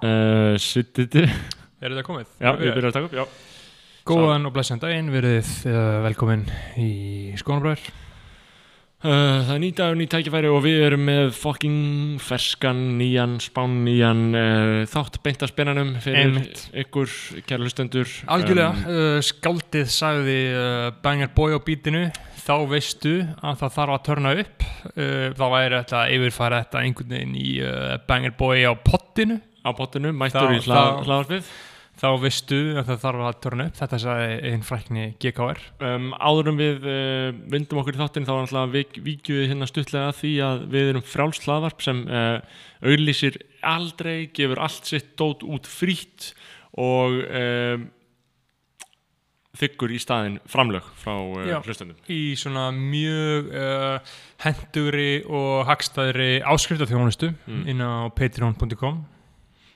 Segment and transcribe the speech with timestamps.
[0.00, 1.24] Uh, Sittiti
[1.80, 2.28] Er þetta komið?
[2.40, 3.24] Já, ég byrjar að taka upp, já.
[4.10, 6.46] Góðan og blessan daginn, verið uh, velkomin
[6.80, 6.88] í
[7.40, 7.82] Skónabræður.
[9.00, 13.78] Uh, Það er nýtt dagur, nýtt tækifæri og við erum með fucking ferskan, nýjan, spán
[13.86, 14.26] nýjan
[14.92, 16.66] þátt beint að spennanum fyrir Einmitt.
[16.84, 17.14] ykkur,
[17.48, 18.12] kæra hlustendur.
[18.28, 20.38] Algjörlega, Um, uh, skaldið sagði
[21.04, 22.06] Banger Boy á bítinu
[22.40, 24.66] þá veistu að það þarf að törna upp.
[24.92, 27.50] Uh, þá væri þetta að yfirfæra þetta einhvern veginn í
[28.08, 31.50] Banger Boy á pottinu Á potinu, mættur í hlaðarpið
[32.00, 33.74] þá veistu að það þarf að törna upp.
[33.76, 38.32] Þetta sagði einn frækni GKR um, Áður en við uh, vindum okkur í þáttin þá
[38.32, 42.40] var náttúrulega vik, víkjum við hérna stuttlega því að við erum frjálst hlaðvarp sem uh,
[42.80, 43.36] auðlýsir
[43.68, 46.30] aldrei, gefur allt sitt dót út frítt
[46.80, 47.84] og um,
[49.60, 51.98] þykkur í staðinn framlög frá uh, hlustendum.
[52.08, 54.12] í svona mjög uh,
[54.46, 57.64] hendugri og hagstæðri áskriftaþjónustu Mm.
[57.74, 59.02] inn á patreon.com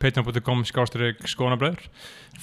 [0.04, 1.86] patreon.com skástrík skónabræður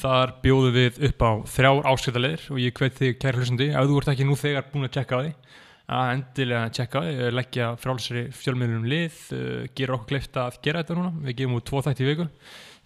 [0.01, 3.99] þar bjóðum við upp á þrjár áskriftalegir og ég hveit þig kæri hlustandi ef þú
[4.01, 5.33] ert ekki nú þegar búin að tjekka því
[5.91, 10.83] að endilega tjekka því, eh, leggja frálsri fjölmiðlum lið, uh, gera okkur kleift að gera
[10.83, 12.27] þetta núna, við gefum út tvo þætti í viku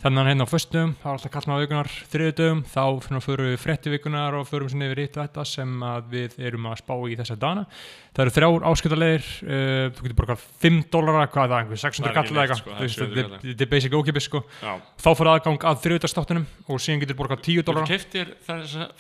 [0.04, 2.84] þannig að hérna á föstum, það er alltaf kallna á vikunar þriðudögum, þá
[3.26, 6.82] fyrir við frétti vikunar og fyrir við yfir eitt og þetta sem við erum að
[6.82, 7.64] spá í þessa dana
[8.12, 11.96] það eru þrjár áskiptalegir uh, þú getur borgað 5 dólara, hvað er það, einhver 600
[11.96, 12.60] Það er ekki kall eða eitthvað?
[12.60, 14.44] sko, það Þú veist, 700 þetta er- basic ókipis sko.
[14.62, 14.74] Já.
[15.06, 18.94] þá fyrir aðgang að þriðudastáttunum og síðan getur borgað 10 Þú dólara keftir þess að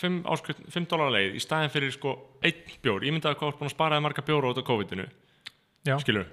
[0.73, 3.05] 5 dólar leið í staðin fyrir sko 1 bjór.
[3.05, 5.07] Ég myndi að hvað er búin að spara þér marga bjóra út á COVID-inu.
[6.01, 6.27] Skilur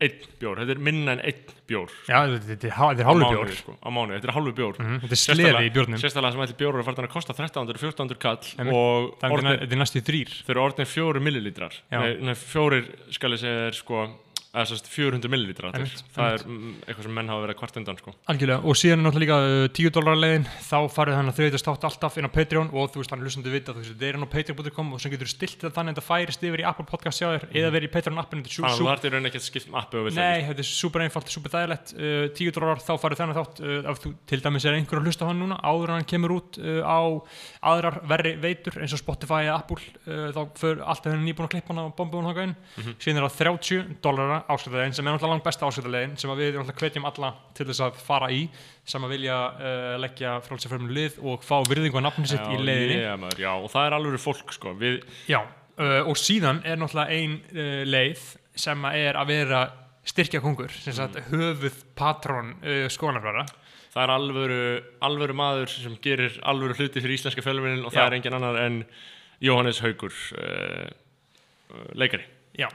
[0.00, 1.90] að einn bjór, þetta er minna en einn bjór.
[2.08, 3.50] Já, þetta er er hálfu bjór.
[3.60, 4.78] sko, á mánuði, þetta er hálfu bjór.
[4.80, 6.00] Mhm, Þetta er sleði í bjórnum.
[6.00, 8.74] sérstaklega sem ætli bjór eru farin að kosta 1300 1400 kall Einmitt.
[8.74, 13.38] og Það er- er næstu þrýr þeir eru orðnir fjóri millilítrar nei, fjórir skal ég
[13.44, 14.08] segja er sko
[14.50, 17.76] eða sérst 400 millilítrar Einmitt, það er mm, eitthvað sem menn hafa verið að kvart
[17.78, 18.14] undan sko.
[18.32, 21.70] Algjörlega, og síðan er náttúrulega líka uh, 10 dólar leiðin, þá farið þannig að þriðjast
[21.70, 22.72] átt alltaf inn á Patreon.
[22.74, 25.14] Og þú veist, hann hlustandi vita, þú veist, þetta er inn á patreon.com og sem
[25.14, 27.86] getur stilt þetta þannig að þetta færist yfir í Apple Podcast hjá þér eða verið
[27.86, 30.38] í Patreon appinu, er þannig að þú hartir raun ekki að skipta um við Nei,
[30.48, 31.94] þetta er super einfalt, super þægilegt.
[31.94, 35.22] Uh, 10 dólar, þá farið þennan þátt uh, þú til dæmis er einhver að hlusta
[35.22, 37.22] á hann núna áður hann kemur út uh, á
[37.70, 39.78] aðrar verri veitur eins og Spotify eða Apple
[40.08, 42.18] uh, þá fyrir alltaf henni nýbúin að klippa hann og bomba
[44.48, 46.30] hann hóka inn síðan það 30 dólara ásköldalegin sem er náttúrulega langt besta ásköldalegin sem
[46.30, 48.40] að við náttúrulega hvetjum alla til þess að fara í
[48.84, 53.00] sem að vilja uh, leggja frálsaförmum lið og fá virðingu á nafni sitt í leiðinni
[53.02, 54.74] já, maður, já, og það er alveg fólk sko.
[54.80, 58.24] við, Já, uh, og síðan er náttúrulega ein uh, leið
[58.60, 59.60] sem að er að vera
[60.10, 61.26] styrkja kongur, sem sagt Mm.
[61.30, 62.54] höfuð patrón
[62.90, 63.44] skoðanafræra.
[63.92, 64.58] það er alvöru,
[65.02, 68.06] alvöru maður sem gerir alvöru hluti fyrir íslenska fjöluminin og það Já.
[68.06, 68.84] er engin annar en
[69.42, 70.12] Jóhannes Haugur
[71.94, 72.24] leikari
[72.58, 72.68] Já,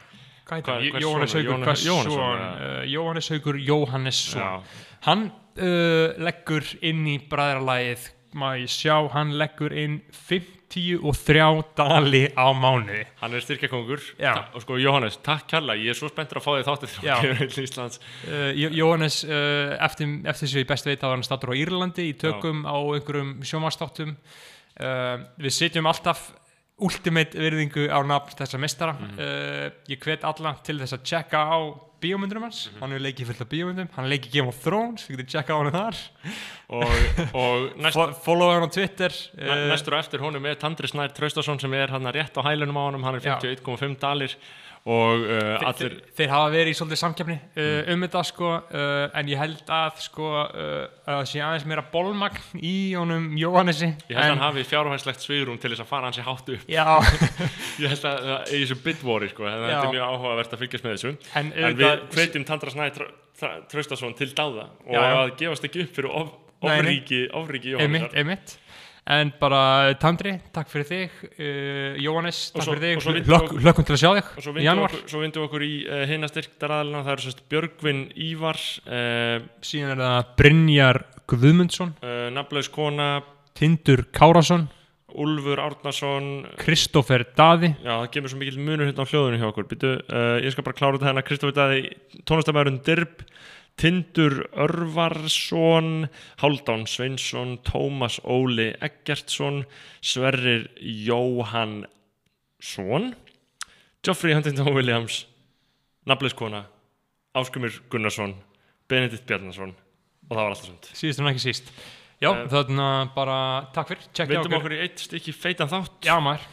[1.02, 1.34] Jóhannes?
[1.34, 4.42] Haugur Jóhannes- uh, Jóhannes Haugur Jóhannesson.
[4.42, 4.62] Já.
[5.08, 12.52] Hann uh, leggur inn í bræðralægið, má ég sjá, hann leggur inn 53 dali á
[12.52, 13.06] mánuði.
[13.22, 14.34] hann er styrkjakongur Já.
[14.54, 17.16] og sko Jóhannes, takk kærlega, ég er svo spenntur að fá þig þáttið Já.
[17.22, 21.24] til Íslands Uh, Jó- Jóhannes, uh, eftir, eftir sem ég best veit þá var hann
[21.24, 24.16] stattur á Írlandi í tökum á einhverjum sjómanstáttum
[25.40, 26.34] við sitjum alltaf
[26.82, 29.20] ultimate virðingu á nafn þessa mestara Mhm.
[29.20, 31.60] uh, ég hvet alla til þess að checka á
[32.02, 32.80] bíómyndunum hans, Mhm.
[32.82, 33.88] hann hefur leikið fullt af bíómyndum.
[33.96, 35.96] Hann leikið Game of Thrones, þið getur checka á hann þar.
[36.70, 36.84] Og,
[37.34, 39.10] og næst, Fo- follow hann á Twitter.
[39.10, 42.44] Næ, uh, næstur á eftir honum er Tandri Snær Traustason sem er hann rétt á
[42.44, 43.04] hælunum á honum.
[43.04, 43.40] Hann er Já.
[43.40, 44.36] 51,5 dalir
[44.86, 49.18] og uh, allir þeir, þeir hafa verið í svolítið samkeppni uh, um þetta sko uh,
[49.18, 50.74] en ég held að sko uh,
[51.10, 55.26] að sé aðeins meira bólmagn í honum Jóhannesi ég held að en- hann hafi fjárhæslegt
[55.26, 56.68] svigrúm til þess að fara hans í háttu upp.
[57.82, 59.56] Ég held að það er í þessu bitvori sko, Já.
[59.66, 61.14] þetta er mjög áhugavert að fylgjast með þessu.
[61.42, 65.16] En, en við hvetjum Tandra Snær Trau- Tra- Traustason til dáða og Já, já.
[65.26, 66.30] að gefast ekki upp fyrir of,
[66.64, 68.14] ofríki Einmitt, Jóhannesar.
[68.22, 68.56] einmitt
[69.06, 71.12] En bara Tandri, takk fyrir þig.
[71.38, 73.04] Uh, Jóhannes, takk svo- fyrir þig.
[73.20, 73.28] við-
[73.62, 74.96] Hlökkum til að sjá þig og svo í vindum janúar.
[74.96, 78.58] okkur, okkur í uh, hina styrktaraðalina það eru sérst Björgvin Ívar
[78.90, 81.00] uh, Síðan er það Brynjar
[81.30, 81.94] Guðmundsson.
[82.02, 83.12] uh, nafnlaus kona.
[83.54, 84.66] Tindur Kárasson
[85.16, 86.26] Úlfur Árnason.
[86.60, 87.70] Kristófer Daði.
[87.86, 89.68] Já það kemur svo mikil munur hérna á hljóðunum hjá okkur.
[89.70, 89.92] Býtu,
[90.44, 91.24] ég skal bara klára þetta hérna.
[91.24, 91.86] Kristofur Daði
[92.28, 93.22] tónlistamæðurinn Dirb
[93.76, 96.08] Tindur Örvarsson
[96.42, 99.66] Haldán Sveinsson Tómas Óli Eggertsson
[100.02, 101.90] Sverrir Jóhannsson.
[104.04, 105.26] Geoffrey Huntington Williams
[106.06, 106.66] nafnleiskona
[107.36, 108.36] Áskumur Gunnarsson
[108.88, 109.74] Benedikt Bjarnason
[110.30, 111.68] og það var alltaf samt Síðust en ekki síst.
[112.24, 113.38] Já, Eh, þannig að bara
[113.76, 114.56] takk fyrir okkur.
[114.60, 116.00] okkur í eitt stykki feitan þátt.
[116.08, 116.46] Já maður.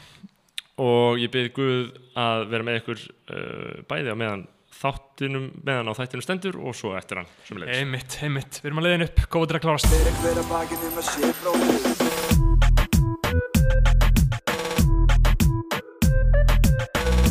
[0.83, 2.99] Og ég byrði Guð að vera með ykkur
[3.31, 4.43] uh, bæði á meðan
[4.83, 7.79] þáttinum meðan á þættinu stendur og svo eftir hann sem leiðis.
[7.79, 10.97] Einmitt, einmitt, við erum að leiðin upp, til að klárast Fyrir hver að bakið um
[10.99, 11.83] að sé bróðir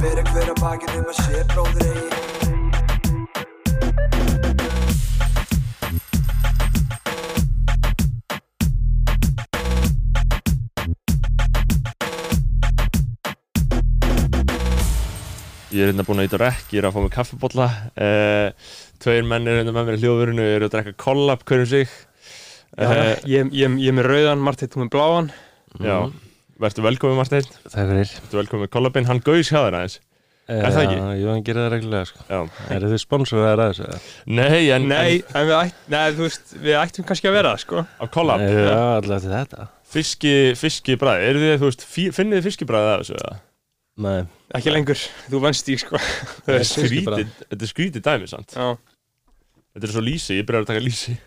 [0.01, 2.40] Fyrir hver að bakið um að sé bróðir
[15.71, 17.65] Ég er hérna búin að íta rekk, ég er að fá mig kaffibotla
[17.95, 21.69] uh, Tveir menn er hérna með mér í hljóðvörinu Ég er að drekka kollab, hverjum
[21.71, 21.93] sig.
[22.75, 25.29] Uh, ég, ég, ég er með rauðan, Marteit, þú með bláan.
[25.79, 25.97] Já,
[26.59, 27.47] verður velkomin Marteinn.
[27.65, 28.15] Takk fyrir.
[28.25, 29.99] Verður velkomin með kollabinn, hann gaus hjá þér aðeins.
[30.51, 30.95] Er það ekki?
[30.97, 32.25] Já, ég gera það reglulega sko.
[32.27, 32.39] Já.
[32.75, 33.85] Er þið sponsorar að þessu?
[33.87, 33.99] eða?
[34.39, 37.83] Nei, en, Nei, en við, ætt, nei, veist, við ættum kannski að vera það, sko.
[37.85, 38.43] En á kollab?
[38.43, 39.69] Já, alltaf til þetta.
[39.91, 43.37] Fiski, fiskibræði, eru þið, fiskibræði eða?
[44.01, 44.21] Nei,
[44.55, 48.55] Ekki lengur, þú vannst í, sko Þetta er skrítið, þetta er skrítið dæmi, sant?
[48.55, 48.71] Já,
[49.75, 51.17] Þetta er svo lýsi, ég byrjar að taka lýsi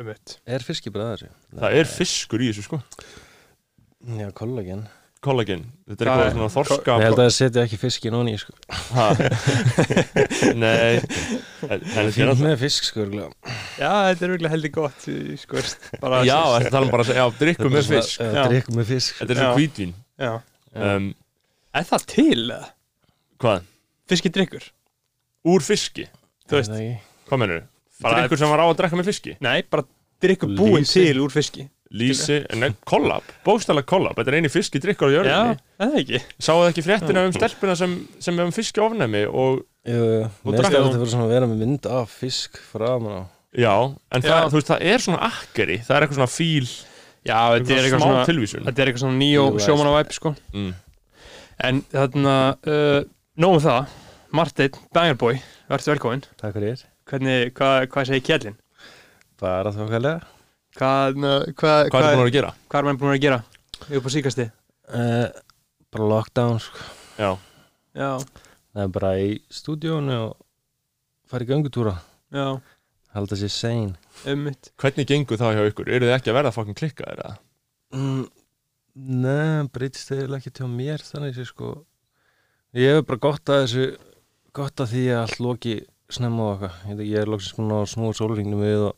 [0.00, 1.32] um mitt er fiskibræð að þessu?
[1.60, 2.80] Það er fiskur í þessu, sko
[4.16, 4.86] Já, kollagen
[5.24, 8.34] Kollagen, þetta er Það eitthvað svona þorska Ég held að það setja ekki fiskin onni
[8.36, 8.52] sko.
[8.92, 9.06] Ha.
[10.64, 13.54] Nei En en þetta er Fínt alltaf með fisk sko örugglega.
[13.80, 15.06] Já, þetta er virkilega heldur gott,
[15.40, 15.62] sko
[16.02, 18.42] bara, Já, þetta tala um bara að segja, já, drikkum með fisk svona, Já.
[18.42, 19.54] uh, Drikkum með fisk Þetta er svo Já.
[19.62, 20.32] hvítvín Já,
[20.90, 21.08] um,
[21.74, 22.46] er það til?
[23.42, 23.68] Hvað?
[24.10, 24.66] Fiskidrykkur?
[25.48, 26.08] Úr fiski?
[26.48, 26.98] Þú veist, Er?
[27.28, 27.62] Hvað menur?
[28.02, 29.36] Bara- Drikkur sem var á að drekka með fiski?
[29.40, 29.84] nei, bara
[30.20, 31.06] drykkur búinn Lýsi.
[31.06, 35.14] til úr fiski Lýsi, nei, kollab, bókstæðlega kollab Þetta er eini fiski drikkar á Já,
[35.14, 39.22] jörðinni er það ekki Sáuðu ekki fréttina um stelpuna sem, sem er um fiski ofnæmi
[39.28, 42.58] og Jú, jú Og Mér finnst þetta fyrir svona að vera með mynd af fisk
[42.72, 43.22] framan á
[43.54, 43.74] Já,
[44.10, 44.48] en það, Já.
[44.50, 46.66] þú veist, það er svona akkeri Það er eitthvað svona fíl
[47.24, 50.34] Já, þetta er eitthvað smá svona tilvísun Þetta er eitthvað svona nýjó Jú, sjómannavæp, sko
[50.50, 50.72] mm.
[51.62, 52.34] En þarna,
[52.66, 53.00] uh,
[53.38, 53.92] nógu það
[54.34, 55.38] Marteinn, Bangerboy,
[55.70, 58.56] verður velkominn Takk fyrir Hvernig, hvað, hvað segir kjellin?
[59.40, 60.24] Bara þokkalega
[60.74, 62.52] Hvað, uh, hvað, Hvað er búin að gera?
[62.66, 63.38] hvað er mann búin að gera?
[63.86, 65.26] Upp á síkasti uh,
[65.94, 66.88] Bara lockdown sko.
[67.20, 67.30] Já,
[67.94, 68.10] Já,
[68.74, 70.32] Það er bara í stúdíónu og
[71.30, 71.94] fara í göngutúra
[72.34, 72.48] já,
[73.14, 73.94] Halda sér sane
[74.30, 75.90] ummitt hvernig gengur það hjá ykkur?
[75.94, 77.36] Eru þið ekki að verða fokkin klikkaðir eða?
[77.94, 78.24] mm,
[78.94, 81.72] Nei, breytist eða ekki til mér þannig sé sko.
[82.78, 83.86] Ég hef bara gott að þessu
[84.54, 85.74] gott að því að allt loki
[86.14, 86.76] snemma og eitthvað.
[86.92, 88.94] Ég, ég er loksins búin að snúa sólringnum við og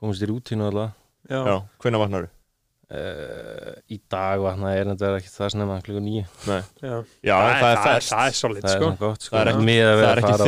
[0.00, 0.94] komast í rútínu alltaf
[1.28, 6.24] Já, Já, hvenær vatnar uh, Í dag vatnaði er þetta ekki það snemma klukku nýju
[6.48, 6.58] Nei.
[6.84, 6.96] Já.
[7.24, 8.10] Já, það er fest.
[8.12, 8.90] Það er solid, Það er sko.
[9.04, 9.36] gott sko.
[9.36, 10.40] Það er ekki- Með að það er vera að ekki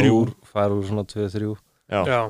[1.36, 2.26] þrjú.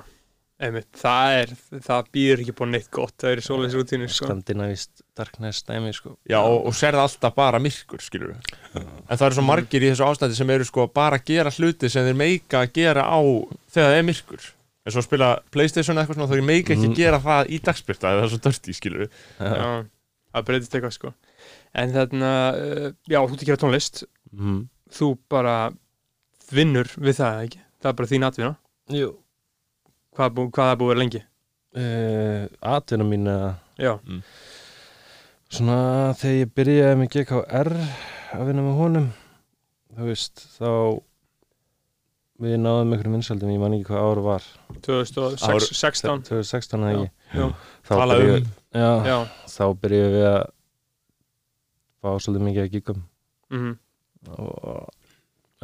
[0.61, 1.51] Úr, fara úr svona 2-3 Já, Já, einmitt, það er
[1.85, 4.27] það býður ekki búin neitt gott það er í svoleiðis rútínu, sko.
[4.27, 6.15] Skandinavist darkness dæmi sko.
[6.29, 8.37] Já og, og serða alltaf bara myrkur, skilur
[8.75, 11.91] En það eru svo margir í þessu ástændi sem eru sko bara að gera hluti
[11.93, 13.21] sem þeir meika að gera á
[13.69, 14.53] þegar það er myrkur.
[14.87, 16.97] En svo að spila Playstation eða eitthvað svona þá er meika ekki að Mhm.
[16.97, 19.09] gera það í dagspyrta eða það er svo dörti, skilur
[19.41, 19.85] Já,
[20.33, 21.13] það breytist eitthvað, sko.
[21.75, 24.05] En þarna, uh, já, þú ert að gera tónlist.
[24.33, 24.69] Mm.
[24.89, 25.73] þú bara
[26.53, 27.61] vinnur við það, ekki?
[27.83, 28.57] Það er bara þín atvinna.
[28.95, 29.17] Jú
[30.17, 31.23] Hvað, er bú, hvað er búið að vera lengi?
[31.77, 32.43] uh,
[32.75, 33.47] Atvinna mín að
[33.77, 33.93] Já,
[35.53, 35.77] Svona
[36.17, 37.71] þegar ég byrjaði með GKR
[38.37, 39.11] að vinna með honum
[39.97, 40.71] þú veist, þá
[42.43, 44.49] við náðum einhverjum vinsaldum, ég man ekki hvað ára var.
[44.85, 47.47] 2016 2016 eða ekki?
[47.87, 49.19] Þá byrjuðum um já, já,
[49.55, 50.41] þá byrjuðum við að
[52.03, 53.01] fá svolítið mikið að gíkum
[53.55, 53.73] mhm,
[54.37, 54.91] og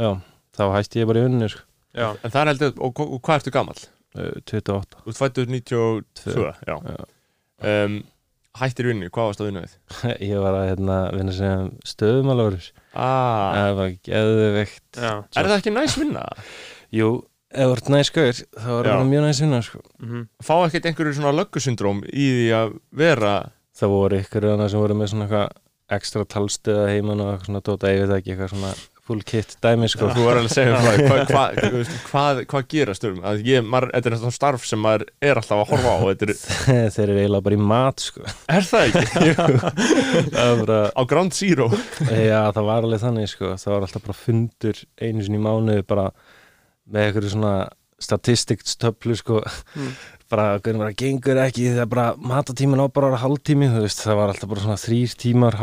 [0.00, 0.10] já,
[0.56, 2.06] þá hætti ég bara í unni sko, já.
[2.14, 3.82] En það er heldur, og, og, og hvað ertu gamall?
[4.18, 6.36] Uh, 28 Þú ert fættur 92,
[6.68, 7.02] já, Já.
[7.62, 8.00] Um,
[8.60, 9.74] Hættir vinnu, hvað varst að vinna við?
[10.28, 12.58] ég var að hérna, vinna sem stöðumálur
[12.92, 16.26] Ah, það var geðveikt er það ekki næs vinna?
[16.98, 17.08] jú,
[17.48, 18.92] ef þú ert næskaur þá er Já.
[18.92, 19.80] það mjög næs vinna sko.
[20.04, 23.32] mhm, Fá ekkert einhverju svona löggusyndróm í því að vera
[23.80, 27.64] það voru ykkur annað sem voru með svona eitthvað ekstra talstöða heimann og eitthvað svona
[27.70, 28.74] dóta, ég veit ekki, eitthvað svona
[29.06, 30.08] full kit dæmi sko.
[30.14, 33.64] Þú var alveg að segja hvað hva, hva, hva, hvað, hvað gera stöðum að ég,
[33.66, 36.34] maður, þetta er svona starf sem maður er alltaf að horfa á er,
[36.94, 38.24] þeir eru eiginlega bara í mat sko.
[38.52, 39.34] Er það ekki?
[40.36, 41.68] það bara, á Ground Zero.
[42.06, 43.52] Já það var alveg þannig sko.
[43.58, 46.08] Það var alltaf bara fundur einu sinni í mánuði bara
[46.92, 47.54] með eitthvað svona
[48.02, 49.42] statisticstöflu sko.
[49.78, 49.94] Mm.
[50.32, 50.46] Bara,
[50.80, 54.32] bara gengur ekki þegar bara matatímin á bara að vera hálftími þú veist, það var
[54.32, 55.58] alltaf bara svona þrýr tímar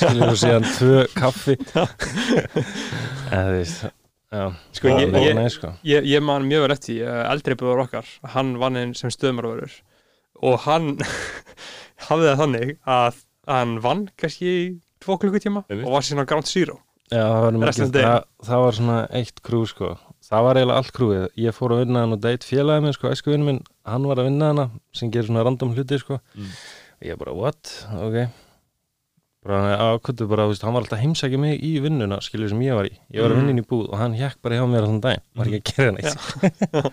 [0.00, 1.56] skilur og síðan tvö kaffi.
[3.28, 3.84] Eða þú veist
[4.28, 4.42] já,
[4.76, 5.70] Sko, það ég- ég- næ, sko.
[5.88, 9.78] ég, ég man mjög vel eftir eh, eldri búður okkar hann vann einn sem stöðmarverður
[10.44, 10.90] og hann
[12.08, 14.66] hafði það þannig að hann vann kannski í
[15.00, 16.80] tvo klukkutíma og var síðan á Ground Zero.
[17.08, 19.94] Já, það var, það, það var svona eitt krú sko
[20.28, 21.22] það var eiginlega allt krúið.
[21.40, 24.28] Ég fór að vinna hann og deitt félagið minn sko, æsku minn, hann var að
[24.30, 26.20] vinna hana sem gerir svona random hluti sko.
[26.36, 26.52] Mm.
[27.08, 28.28] ég bara, what, ok.
[29.48, 32.74] Bara, ákvöldu bara, þú veist, hann var alltaf heimsækja mig í vinnuna, skilur sem ég
[32.76, 32.94] var í.
[33.14, 33.44] Ég var að Mm.
[33.46, 35.60] vinna inn í búð og hann hjekk bara hjá mér á þann daginn, var ekki
[35.62, 36.16] að gera neitt.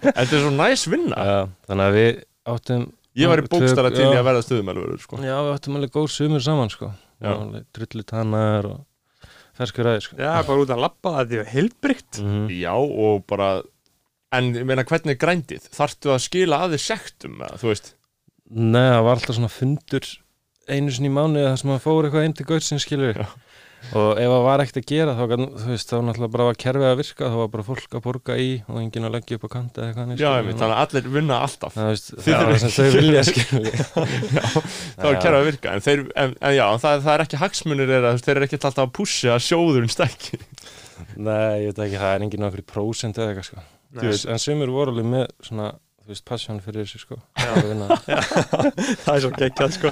[0.05, 1.15] Þetta er svo næs vinna?
[1.25, 4.11] Já, þannig að við áttum Ég var í bókstara til Já.
[4.19, 5.17] að verða stöðumælverður sko.
[5.23, 6.91] já, við áttum alveg góð sumur saman sko.
[7.23, 7.31] Já.
[7.73, 8.79] trullu tannar og
[9.57, 12.45] ferskur aðeins sko Já, bara út að labba það, þetta er heilbrygt Mhm.
[12.59, 13.49] Já og bara
[14.35, 15.69] En ég meina hvernig er grændið?
[15.71, 17.93] Þarftu að skila að þið sektum eða, þú veist
[18.51, 20.07] Nei, það var alltaf svona fundur
[20.67, 23.27] einu sinni í mánuði þar sem maður fór eitthvað inn til gautsinn skilur Já.
[23.93, 25.23] Og ef það var ekkert að gera þá,
[25.67, 28.49] veist, þá náttúrulega bara var kerfið að virka þá var bara fólk að borga í
[28.65, 31.75] og enginn að leggja upp á kanta eða Já, einmitt, þannig að allir vinna alltaf.
[31.75, 33.23] Það, veist, það var sem þau vilja
[34.95, 37.95] Það var kerfið að virka En, þeir, en, en já, það, það er ekki hagsmunir
[37.99, 40.41] er að þeir eru ekki alltaf að pussi að sjóðurinn stekki
[41.15, 43.63] Nei, ég veit ekki, það er enginn okkur í prósent eða eitthvað sko.
[44.31, 45.69] En sumir voru alveg með svona,
[46.05, 47.17] þú veist, passion fyrir þessu sko.
[49.05, 49.91] Það er svo geggjað sko.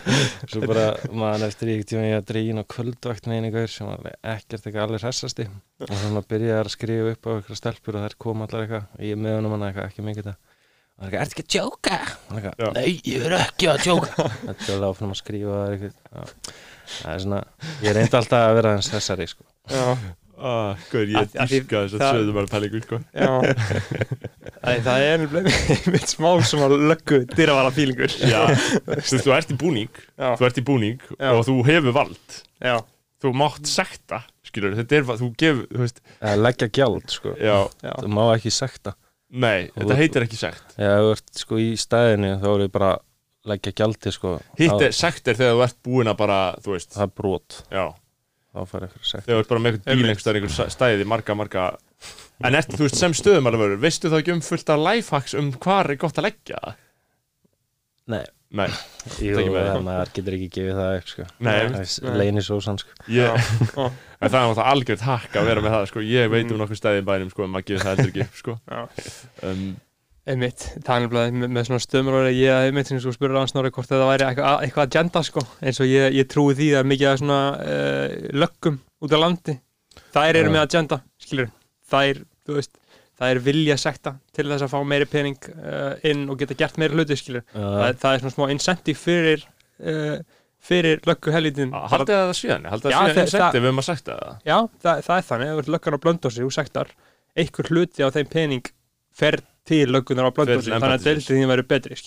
[0.52, 3.90] Svo bara, maður eftir í tíma ég að dregin á kvöldvakt með einu gaur sem
[3.90, 8.06] ekkert eitthvað alveg hressasti og þannig að byrja að skrifa upp á eitthvað stelpur og
[8.06, 8.90] þær koma allar eitthvað.
[9.00, 10.42] Og ég með honum hann eitthvað, ekki mikið það.
[10.94, 14.28] Og það er eitthvað, ertu ekki að eitthvað, nei, ég er ekki að djóka.
[14.48, 15.62] Þetta er alveg áfram að skrifa
[16.94, 17.40] það er svona,
[17.82, 19.48] ég reyndi alltaf að vera hans þessari sko
[20.38, 23.00] ah, Guður, ég dýrka þess að það- söðumælpælingu sko.
[23.14, 23.32] já.
[24.64, 28.14] Æ, Það er nefnilega mitt smá sem að löggu dyravara fílingur.
[28.24, 28.42] Já,
[29.10, 31.30] þú þú ert í búning Já, Þú ert í búning Já.
[31.36, 32.38] og þú hefur vald.
[32.64, 32.78] Já,
[33.24, 35.88] Þú mátt sekta, skilur Þetta er, þú gefur, þú
[36.20, 37.94] Það leggjað gjald sko, Já, já.
[38.00, 38.96] Það má ekki sekta.
[39.34, 40.76] Nei, þetta heitir ekki sekt.
[40.78, 42.92] Já, þú ert sko í stæðinu þá er ég bara
[43.50, 44.36] leggja gjaldi sko.
[44.60, 47.58] Hitt er, sekt er þegar þú ert búin að bara, þú veist Það er brot,
[47.74, 47.86] Já,
[48.54, 50.72] þá fær eitthvað sekt þegar þú ert bara með einhvern bíl einhvers staðar í einhver
[50.78, 51.66] stæði, marga, marga.
[52.44, 55.90] En ert, þú veist, sem stöðumælverður Veistu þá ekki um fullt af lifehacks um hvar
[55.90, 56.80] er gott að leggja það?
[58.14, 58.68] Nei, Nei,
[59.18, 61.24] jú, ekki með það maður getur ekki gefið það upp sko.
[61.48, 62.18] Nei.
[62.20, 62.92] Leini sósan sko.
[63.10, 63.86] Ég, Já.
[63.88, 66.04] en það er náttúrulega algjörð hakk að vera með það, sko.
[66.06, 68.38] Ég veit um nokkur stæði í bænum, sko, en maður gefur það heldur ekki upp,
[68.44, 68.56] sko.
[68.70, 69.08] Já.
[69.50, 69.64] um,
[70.24, 73.72] Einmitt, það er með, með svona stöðmur og ég einmitt sem þú spurður á Snorri
[73.76, 77.10] hvort það væri eitthvað, eitthvað agenda sko eins og ég, ég trúi því að mikið
[77.10, 79.58] af svona uh, löggum út á landi.
[80.16, 81.50] Þær eru með agenda, skilur
[81.92, 82.72] þær, þú veist,
[83.20, 86.96] þær vilja sekta til þess að fá meiri pening uh, inn og geta gert meiri
[86.96, 89.44] hluti, skilur það, er- það er svona smá incentive fyrir
[89.84, 90.18] uh,
[90.64, 94.36] fyrir löggu helvitin Haldið það síðan, haldið það síðan það- incentive um að sekta það.
[94.48, 96.96] Já, það, það er þannig, löggan á blöndósi og sektar,
[97.36, 98.72] einhver hluti á þeim pening
[99.14, 101.98] fer til löggunar á blöndósi til þannig að deildið þín verður betri.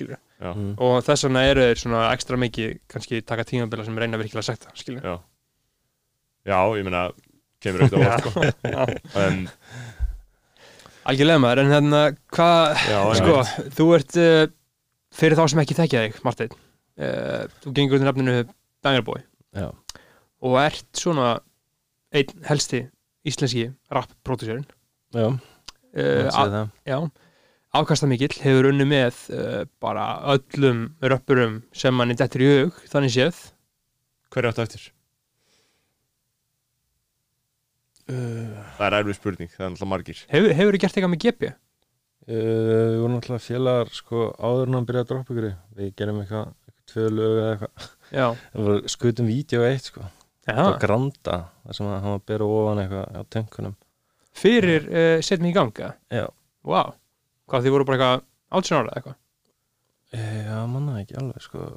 [0.43, 0.73] Mm.
[0.77, 4.77] og þess vegna eru þeir svona ekstra mikið kannski taka tímabila sem reyna virkilega að
[4.77, 5.15] skilur Já,
[6.47, 7.07] Já ég meina,
[7.65, 8.45] kemur ekkert á sko.
[9.17, 9.47] Um,
[11.09, 12.03] algjörlega maður, en hérna
[12.35, 12.77] hvað,
[13.17, 13.75] sko, einmitt.
[13.79, 14.45] þú ert uh,
[15.17, 18.37] fyrir þá sem ekki þekkja þig, Marteinn uh, þú gengur undir nafninu
[18.85, 19.23] Bangerboy
[19.57, 19.71] Já.
[20.45, 21.37] og ert svona
[22.17, 22.85] einn helsti
[23.27, 24.67] íslenski rap-pródúsörinn
[25.17, 25.39] já, uh,
[25.97, 26.75] það sé það.
[26.87, 26.99] Já,
[27.81, 33.39] afkastamikill hefur unni með uh, bara öllum röppurum sem manni dettur í hug, þannig séð.
[34.35, 34.87] Hverju áttu eftir?
[38.07, 40.21] Uh, Það er erfið spurning, það er alltaf margir.
[40.31, 41.49] Hefur, hefur gert eitthvað með GP?
[42.27, 45.49] Uh, við vorum alltaf félagar sko áður en hann byrjaði að droppa ykkur
[45.81, 47.89] við gerum eitthvað, eitthvað tvö lög eða eitthvað.
[48.11, 50.05] Já, það var skutum vídeo eitt sko.
[50.47, 50.53] Já.
[50.55, 53.75] það var granda þar sem hann var að bera ofan eitthvað á tönkunum.
[54.37, 56.27] Fyrir uh, setjum í ganga já,
[56.67, 56.83] Vá,
[57.51, 58.27] hvað þið voru bara eitthvað
[58.61, 59.17] 18 ára eða eitthvað?
[60.17, 61.71] E, já manna ekki alveg sko.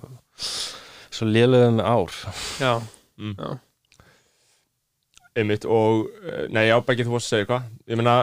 [1.10, 2.20] Svo léluðum með ár.
[2.62, 2.74] Já,
[3.20, 3.38] mm.
[3.40, 4.04] Já.
[5.40, 7.72] Einmitt og, eh, nei, já, Beggi, þú varst að segja eitthvað.
[7.90, 8.18] Ég meina,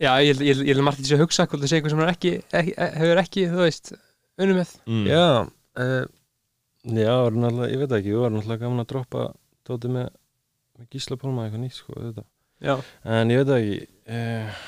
[0.00, 2.00] Já ég, ég, ég, ég vil margt þessi að hugsa hvort það sé eitthvað sem
[2.00, 3.90] er ekki, ekki, hefur ekki, þú veist
[4.40, 4.70] unni með.
[4.88, 5.02] Mm.
[5.10, 5.24] já,
[5.84, 6.04] uh,
[6.96, 9.26] já var náttúrulega, ég veit ekki, við varum náttúrulega gaman að droppa
[9.68, 10.06] tóti með,
[10.78, 12.24] með Gísla Pálma eitthvað nýtt sko, þetta
[12.64, 12.74] Já,
[13.18, 13.76] en ég veit það ekki
[14.16, 14.64] uh,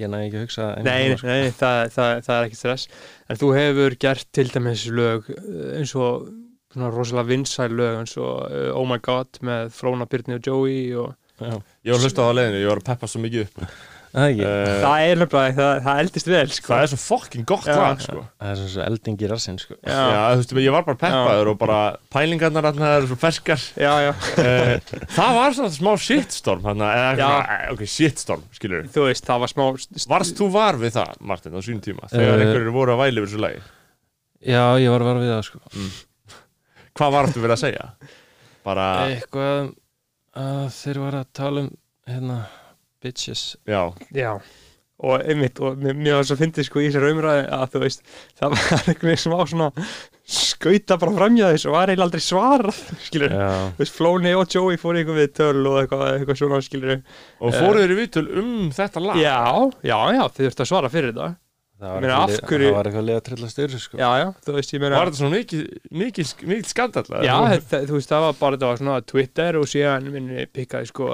[0.00, 1.28] ég næði ekki að hugsa nei, sko.
[1.30, 2.86] nei, það, það, það er ekki stress.
[3.30, 6.30] En þú hefur gert til dæmis lög uh, eins og
[6.80, 11.14] rosalega vinsæl lög eins og uh, Oh My God með Fróna, Byrni og Joey og
[11.40, 13.48] já, Ég var að hlusta á það á leiðinu, ég var að peppa svo mikið
[13.48, 13.64] upp
[14.10, 16.70] það uh, það er nefnilega, það, það eldist vel sko.
[16.72, 17.76] Það er svo fucking gott Já.
[17.78, 19.98] lag, sko það er svo elding í rassinn sko Já,
[20.32, 21.78] þú veist, ég var bara peppaður og bara
[22.14, 26.96] pælingarnar það eru svo ferskar já, já, uh, Það var svona smá shitstorm hann eða
[26.98, 27.10] Já.
[27.14, 29.64] eitthvað, eh, ok, shitstorm, skilur þú veist, það var smá
[30.14, 32.46] Varst þú var við það, Martin, á sínum tíma þegar Eh.
[32.48, 33.62] einhverjir voru að væli yfir þessu lagi
[34.50, 35.60] já, ég var að vera við það sko
[37.00, 37.84] Hvað var þú verið að segja?
[38.66, 39.70] Bara, eitthvað
[40.36, 41.68] að þeir var að tala um
[42.10, 42.38] hérna,
[43.02, 43.44] bitches.
[43.68, 43.82] Já,
[44.14, 44.32] Já,
[45.00, 48.02] og einmitt og mér, mér var svo fyndið sko í þessari umræði að þú veist,
[48.36, 49.68] það var einhvern veginn sem á svona
[50.30, 54.52] skauta bara framjá þess og var eiginlega aldrei svarað, skilur Já, þú veist, Flóni og
[54.52, 58.26] Joey fóru eitthvað við töl og eitthvað, eitthvað svona, skilur og fóruð þeir í vitul
[58.42, 59.22] um þetta lag?
[59.24, 59.38] Já,
[59.88, 61.30] já, já, þið þurftu að svara fyrir þetta
[61.80, 62.16] það var, meina,
[62.50, 63.98] hverju- það var eitthvað leið að trilla styrri sko.
[64.00, 65.62] Já, já, þú veist, ég meina Var þetta svona mikið,
[66.02, 69.64] mikið, mikið skandall Já, þetta, þú veist, það var bara, þetta var svona Twitter og
[69.72, 71.08] síðan minni pikkaði sko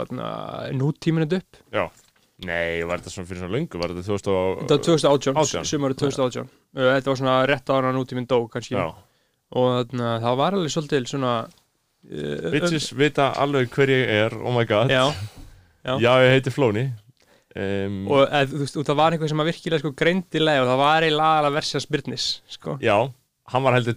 [0.76, 1.62] nútíminut upp.
[1.72, 1.86] Já.
[2.44, 5.68] Nei, var þetta svona fyrir svona löngu, var þetta 2000 og Þetta var 2018, Átján.
[5.70, 8.74] sumarið 2018 Uh, Þetta var svona rétt ára nútíminn dó kannski.
[8.76, 8.90] Já,
[9.56, 14.36] og þannig að það var alveg svolítið svona uh, bitches vita alveg hver ég er,
[14.36, 14.92] oh my god.
[14.92, 15.06] Já,
[15.86, 16.10] Já, Já.
[16.26, 16.82] ég heiti Flóni
[17.56, 20.70] um, og eð, þú veist, og það var einhver sem að virkilega sko greindilega og
[20.70, 22.96] það var eiginlega aðalega versja spyrnis sko, Já,
[23.52, 23.96] hann var heldur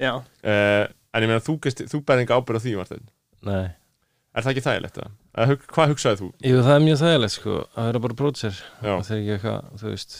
[0.00, 3.02] já, uh, En ég meina, þú, þú bæði enga ábyrð á því, Martin
[3.44, 3.66] Nei.
[4.32, 5.10] Er það ekki þægilegt það?
[5.32, 6.28] Eða hug- Hvað hugsaði þú?
[6.48, 8.14] Jú, það er mjög þægilegt sko að vera bara
[8.82, 10.14] Já, og þegar ekki eitthvað, þú veist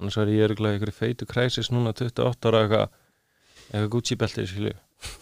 [0.00, 2.86] annars var ég örgulega einhverju feitu kræsis núna 28 ára eitthvað
[3.72, 4.72] eitthvað Gucci beltið skilju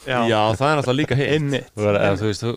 [0.06, 1.70] já, Já það er náttúrulega líka heitt.
[1.74, 2.52] Þú veist þú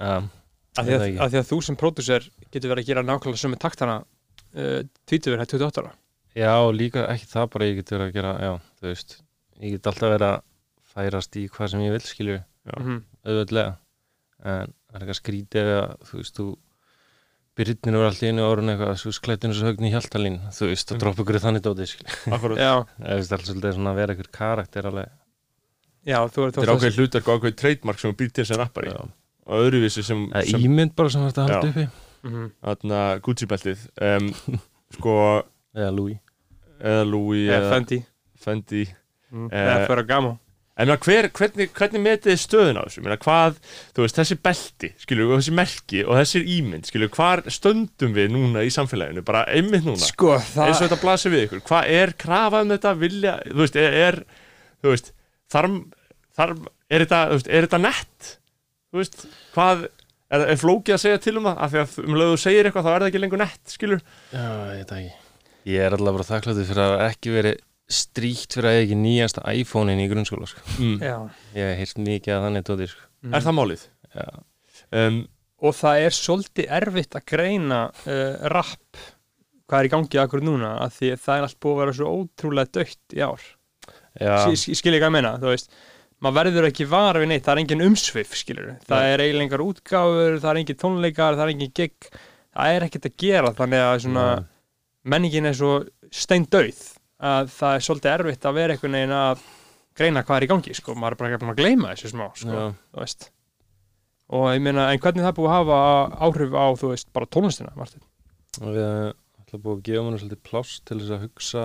[0.00, 0.30] um,
[0.78, 3.96] af því, að, því að þú sem pródusser getur verið að gera nákvæmlega sömu taktana
[4.54, 5.92] uh, það er 28 ára.
[6.38, 9.16] Já, líka ekki það bara ég get verið að gera, já, þú veist
[9.60, 10.40] ég get alltaf verið að
[10.90, 12.74] færast í hvað sem ég vil skilju, Já.
[12.76, 12.98] mm -hmm.
[13.26, 13.72] auðvöldlega
[14.40, 16.46] en það er eitthvað skrítið að þú veist, þú
[17.60, 20.92] byrjuninu var alltaf einu orðin eitthvað, þú veist, klættinu svo högni í hjaltalín, þú veist,
[20.92, 22.10] og droppa ykkur þannig dótið, skilju,
[22.56, 25.08] já, það er alltaf svolítið svona að vera ykkur karakter alveg,
[26.06, 26.46] já, þú
[28.00, 28.30] sem þú býr
[29.56, 32.50] öðruvísi sem, Eða sem ímynd bara sem þetta haldi uppi mm -hmm.
[32.72, 34.30] atna, Gucci beltið um,
[34.96, 35.16] sko,
[35.74, 36.18] eða Louis.
[36.80, 38.04] Eða Louis eða eða Fendi.
[38.40, 38.84] Fendi.
[39.30, 39.48] Mm.
[39.52, 40.38] Eh, eða Ferragamo
[40.80, 43.02] En meina, hver, hvernig, hvernig metið þið stöðun á þessu?
[43.04, 43.56] Meina, hvað,
[43.92, 48.30] þú veist, þessi belti, skilju, og þessi merki og þessi ímynd, skilju, hvar stöndum við
[48.32, 51.92] núna í samfélaginu, bara einmitt núna, sko, eins það og þetta blasir við ykkur, hvað
[51.98, 54.18] er krafa um þetta, vilja, þú veist, er, er
[54.80, 55.12] þú veist,
[55.52, 55.76] þarf,
[56.40, 58.32] þarf, er þetta, þú veist, er þetta nett,
[58.90, 59.24] þú veist,
[59.54, 59.86] hvað,
[60.30, 62.86] er, er flókið að segja til um það, af því að um lögðu segir eitthvað,
[62.86, 63.98] þá er það ekki lengur nett, skilju,
[64.34, 65.16] Já, ég veit ekki
[65.70, 67.58] Ég er alltaf bara þakkláttur fyrir að ekki verið
[67.90, 70.62] stríkt fyrir að ég ekki nýjasta iPhone-in í grunnskóla sko.
[70.78, 70.94] mm.
[71.04, 71.16] já.
[71.58, 73.02] Ég hef heyrt mikið að þannig tóti sko.
[73.34, 73.82] er það málið?
[74.14, 74.28] Já,
[74.90, 75.18] Um,
[75.62, 78.96] og það er svolítið erfitt að greina uh, rap
[79.70, 81.94] hvað er í gangi akkur núna að því að það er allt búið að vera
[81.98, 83.44] svo ótrúlega dögt í ár
[84.18, 85.70] já, Sk- sk- skil ég hvað að meina, þú veist
[86.20, 89.64] maður verður ekki vara við neitt, það er engin umsvif skilur, það er eiginlega engar
[89.64, 92.10] útgáfur það er engin tónleikar, það er engin gig.
[92.50, 94.46] Það er ekkert að gera, þannig að svona Nei.
[95.12, 95.74] menningin er svo
[96.10, 96.80] steindauð
[97.30, 99.44] að það er svolítið erfitt að vera einhvern veginn að
[100.00, 102.64] greina hvað er í gangi, sko, maður er bara ekki að gleyma þessu smá, sko,
[102.90, 103.28] þú veist.
[104.30, 105.78] Og ég meina, en hvernig það er búið að hafa
[106.26, 108.02] áhrif á, þú veist, bara tónlistina, Martin?
[108.58, 111.64] Við ætla búið að gefa mér svolítið pláss til þess að hugsa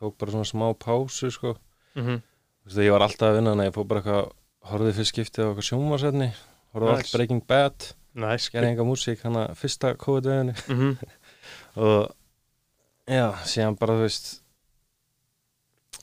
[0.00, 1.56] tók bara svona smá pásu sko.
[1.94, 2.22] mm -hmm.
[2.64, 4.30] Ég var alltaf að vinna en ég fór bara eitthvað
[4.70, 6.28] horfði fyrst skiptið á eitthvað sjónvarsetni
[6.72, 7.02] horfði Nice.
[7.04, 7.88] allt Breaking Bad
[8.24, 8.50] nice.
[8.52, 11.12] gerði enga músík hann að fyrsta COVID-veginni mm -hmm.
[11.84, 12.14] og
[13.06, 14.30] já, síðan bara þú veist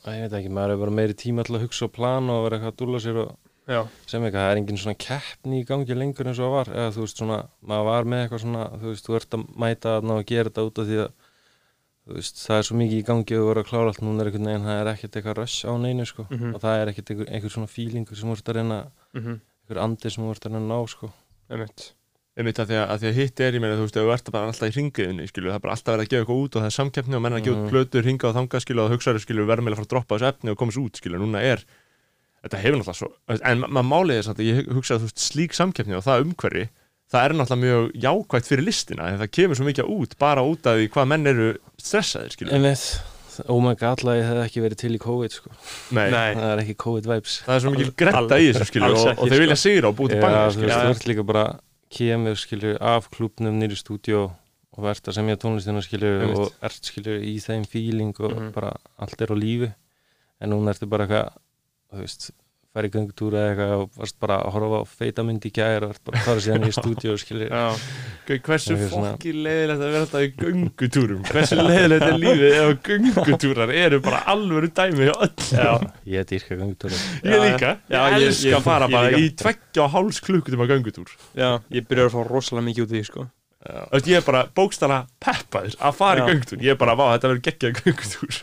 [0.05, 2.43] að ég veit ekki, maður er bara meiri tíma til að hugsa og plana og
[2.45, 3.31] vera eitthvað að dúlla sér og
[3.67, 6.71] já, sem eitthvað, það er engin svona keppni í gangi lengur eins og það var,
[6.77, 9.97] eða þú veist svona maður var með eitthvað svona, þú veist, þú ert að mæta
[9.97, 11.11] að ná að gera þetta út af því að
[12.07, 14.45] veist, það er svo mikið í gangi og voru að klára allt núna er einhvern
[14.49, 16.55] veginn, það er ekkert eitthvað rush á neinu sko, Mhm.
[16.55, 18.77] og það er ekkert einhver, einhver svona feelingur sem ert að reyna
[19.13, 19.39] mm -hmm.
[19.69, 21.11] einhver andi sem ert að reyna að ná sko
[21.51, 21.93] einmitt
[22.37, 24.31] einmitt að því að, að því að hitt er, ég meina, þú veist, þú ert
[24.31, 26.61] bara alltaf í ringiðinni, skilju, það er bara alltaf verið að gefa eitthvað út og
[26.61, 27.69] það er samkeppni og menn að gefa út Mhm.
[27.71, 30.49] plötur, ringa og þanga, skilju, og hugsaður, verðum meila að fara að droppa þessu efni
[30.51, 31.59] og komast út, skilju, núna er,
[32.43, 33.09] þetta hefur náttúrulega svo,
[33.45, 36.03] en ma- maður málið er samt að ég hugsa að, þú veist, slík samkeppni og
[36.03, 36.69] það umhverfi,
[37.11, 40.67] það er náttúrulega mjög jákvægt fyrir listina, en það kemur svo mikið út, bara út
[40.71, 41.47] af því hvað menn eru
[41.81, 42.53] stressaðir, skilju.
[42.55, 42.85] Einmitt,
[43.51, 45.51] oh my god, ég hef ekki verið til í COVID sko,
[45.97, 46.33] Nei, Nei.
[46.39, 49.19] það er ekki COVID vibes það er svo mikið gretta í þessu, skilju, alls og,
[49.25, 49.63] og þeir vilja sko.
[49.67, 51.45] sigra og Já, banga, veist, Já, þú ert líka bara
[51.91, 54.21] kemur, skilju, af klúbnum nýri stúdíó
[54.71, 56.37] og verðt að semja tónlistina, skilju Einmitt.
[56.39, 58.51] og ert, skilju, í þeim feeling og Mhm.
[58.55, 58.71] bara
[59.03, 59.73] allt er á lífi
[60.41, 61.33] en núna ertu bara eitthvað
[61.91, 62.29] þú veist,
[62.71, 66.03] færi göngutúra eða eitthvað og varst bara að horfa á feitamynd í gær og ert
[66.07, 66.71] bara að fara síðan í
[68.21, 71.23] Gauð, hversu fokki leiðilegt að vera alltaf í göngutúrum?
[71.27, 75.67] Hversu leiðilegt er lífið ef göngutúrar eru bara alvöru dæmi já,
[76.13, 80.21] ég dýrka göngutúra ég líka, já, ég elska að fara bara í tveggja og háls
[80.23, 81.11] klukkutíma göngutúr.
[81.35, 83.27] Já, ég byrjar að fá rosalega mikið út í því, sko.
[83.61, 86.23] Þú veist, ég er bara bókstala peppaður að fara Já.
[86.23, 86.63] í göngutúr.
[86.65, 88.39] Ég er bara, vá, þetta verður geggjað göngutúr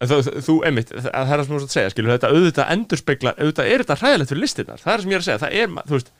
[0.00, 0.36] mm -hmm.
[0.36, 2.70] uh, þú, einmitt, það það er það sem þú veist að segja skilur, þetta auðvitað
[2.74, 5.42] endurspeglar, auðvitað er þetta hræðilegt fyrir listinnar, það er það sem ég er að segja
[5.44, 6.10] það er, þú veist,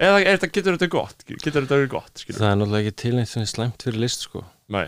[0.00, 2.40] eða er þetta, getur þetta gott getur þetta verið gott, skilur?
[2.40, 4.44] Það er náttúrulega ekki til neitt sem er slæmt fyrir list sko.
[4.68, 4.86] Nei,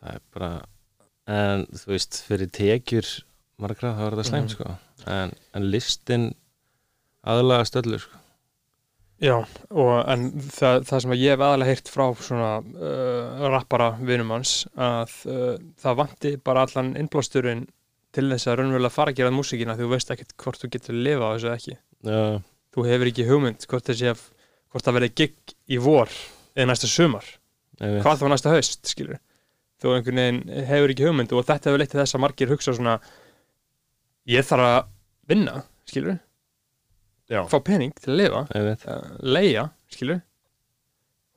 [0.00, 0.50] það er bara
[1.28, 3.06] en þú veist, fyrir tekjur
[3.58, 4.54] margra þá er þetta slæmt Mhm.
[4.56, 4.78] sko.
[5.06, 6.34] En, en listin
[7.24, 8.16] aðlaga stöldur sko
[9.18, 9.34] Já,
[9.74, 14.60] og en það, það sem ég hef aðalega heyrt frá svona uh, rappara vinum hans
[14.78, 17.64] að uh, það vanti bara allan innblásturinn
[18.14, 21.00] til þess að raunverulega fara að gera músíkina því þú veist ekkert hvort þú getur
[21.02, 21.74] lifa á þessu ekki.
[22.06, 22.20] Já,
[22.76, 24.22] þú hefur ekki hugmynd hvort þessi að
[24.68, 26.14] hvort það verði gig í vor
[26.54, 27.26] eða næsta sumar,
[27.80, 29.18] hvað þá næsta haust skilur,
[29.82, 32.74] þú einhvern veginn hefur ekki hugmynd og þetta hefur leitt til þess að margir hugsa
[32.76, 32.98] svona
[34.30, 34.80] ég þarf að
[35.32, 36.18] vinna, skilur
[37.28, 40.20] já, fá pening til að lifa uh, leia, skilur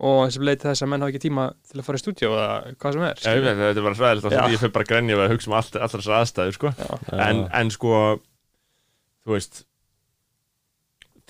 [0.01, 2.30] og þessum leið til þess að menn hafa ekki tíma til að fara í stúdíu
[2.32, 2.45] eða
[2.82, 3.49] hvað sem er Já, ég skilurðu.
[3.51, 4.39] veit, þetta er bara svæðilegt Já.
[4.41, 6.71] að ég fyrir bara að grenja við að hugsa um allt, allar þessar aðstæður sko.
[6.80, 6.88] Já.
[7.27, 7.91] en, en sko
[9.21, 9.62] þú veist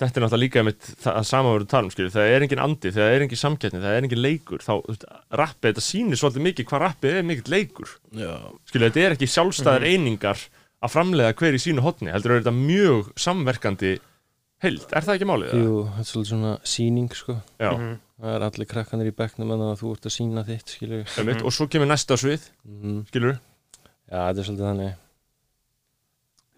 [0.02, 2.92] þetta er náttúrulega líka með það að sama voru talum skilur, það er engin andi,
[2.94, 5.04] það er engin samkettni það er engin leikur, þá, þú veist,
[5.42, 8.32] rappið þetta sýnir svolítið mikið hvað rappið er mikill leikur já,
[8.70, 10.42] skilur, þetta er ekki sjálfstæðar einingar
[10.82, 13.92] að framleiða hver í sínu hotni, heldur er þetta mjög samverkandi
[14.62, 15.52] heild, er það ekki málið?
[15.52, 15.62] eða?
[15.66, 17.36] jú, þetta er svolítið svona síning sko.
[17.60, 17.94] Já, Mhm.
[18.22, 21.42] það er allir krakkanir í bekknum en að þú ert að sína þitt skilur einmitt,
[21.42, 23.00] og svo kemur næsta svið mm.
[23.10, 23.38] skilur,
[24.10, 24.94] já, þetta er svolítið þannig.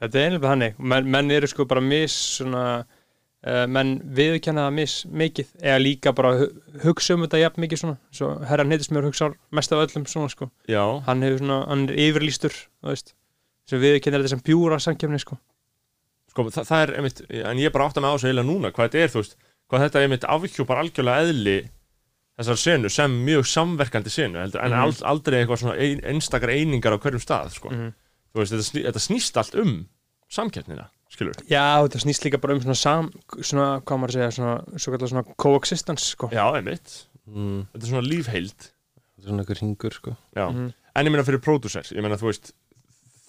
[0.04, 4.74] Þetta er einlega þannig, menn, menn eru sko bara mis svona uh, menn viðkenna það
[4.76, 6.50] mis mikið eða líka bara hu-
[6.84, 10.50] hugsa um þetta jafn mikið svona, svo herran heitismjör hugsa mest af öllum svona sko,
[10.68, 13.14] já, hann hefur svona hann er yfirlýstur, þú veist
[13.70, 15.38] sem viðkenna þetta sem pjúra samkefni sko
[16.34, 18.48] sko, það, það er einmitt, en ég er bara átt að með á þessu eiginlega
[18.50, 19.36] núna, hvað þetta er, þú veist
[19.70, 21.56] hvað þetta er einmitt afhjúpar algjörlega eðli
[22.34, 24.82] þessar senu sem mjög samverkandi senu, heldur, en Mhm.
[24.82, 27.70] ald, aldrei eitthvað svona ein, einstakar einingar á hverjum stað sko.
[27.70, 27.92] Mhm.
[28.34, 29.88] þú veist, þetta, sný, þetta snýst allt um
[30.34, 34.30] samkeppnina, skilur Já, þetta snýst líka bara um svona sam, svona, hvað maður að segja,
[34.34, 36.28] svona, svo kallar svona coexistence, sko.
[36.34, 37.68] já, einmitt, mm.
[37.72, 40.72] þetta er svona lífheild þetta er svona einhver ringur sko já, Mhm.
[40.96, 42.52] en ég meina fyrir pródúsers, ég meina þú veist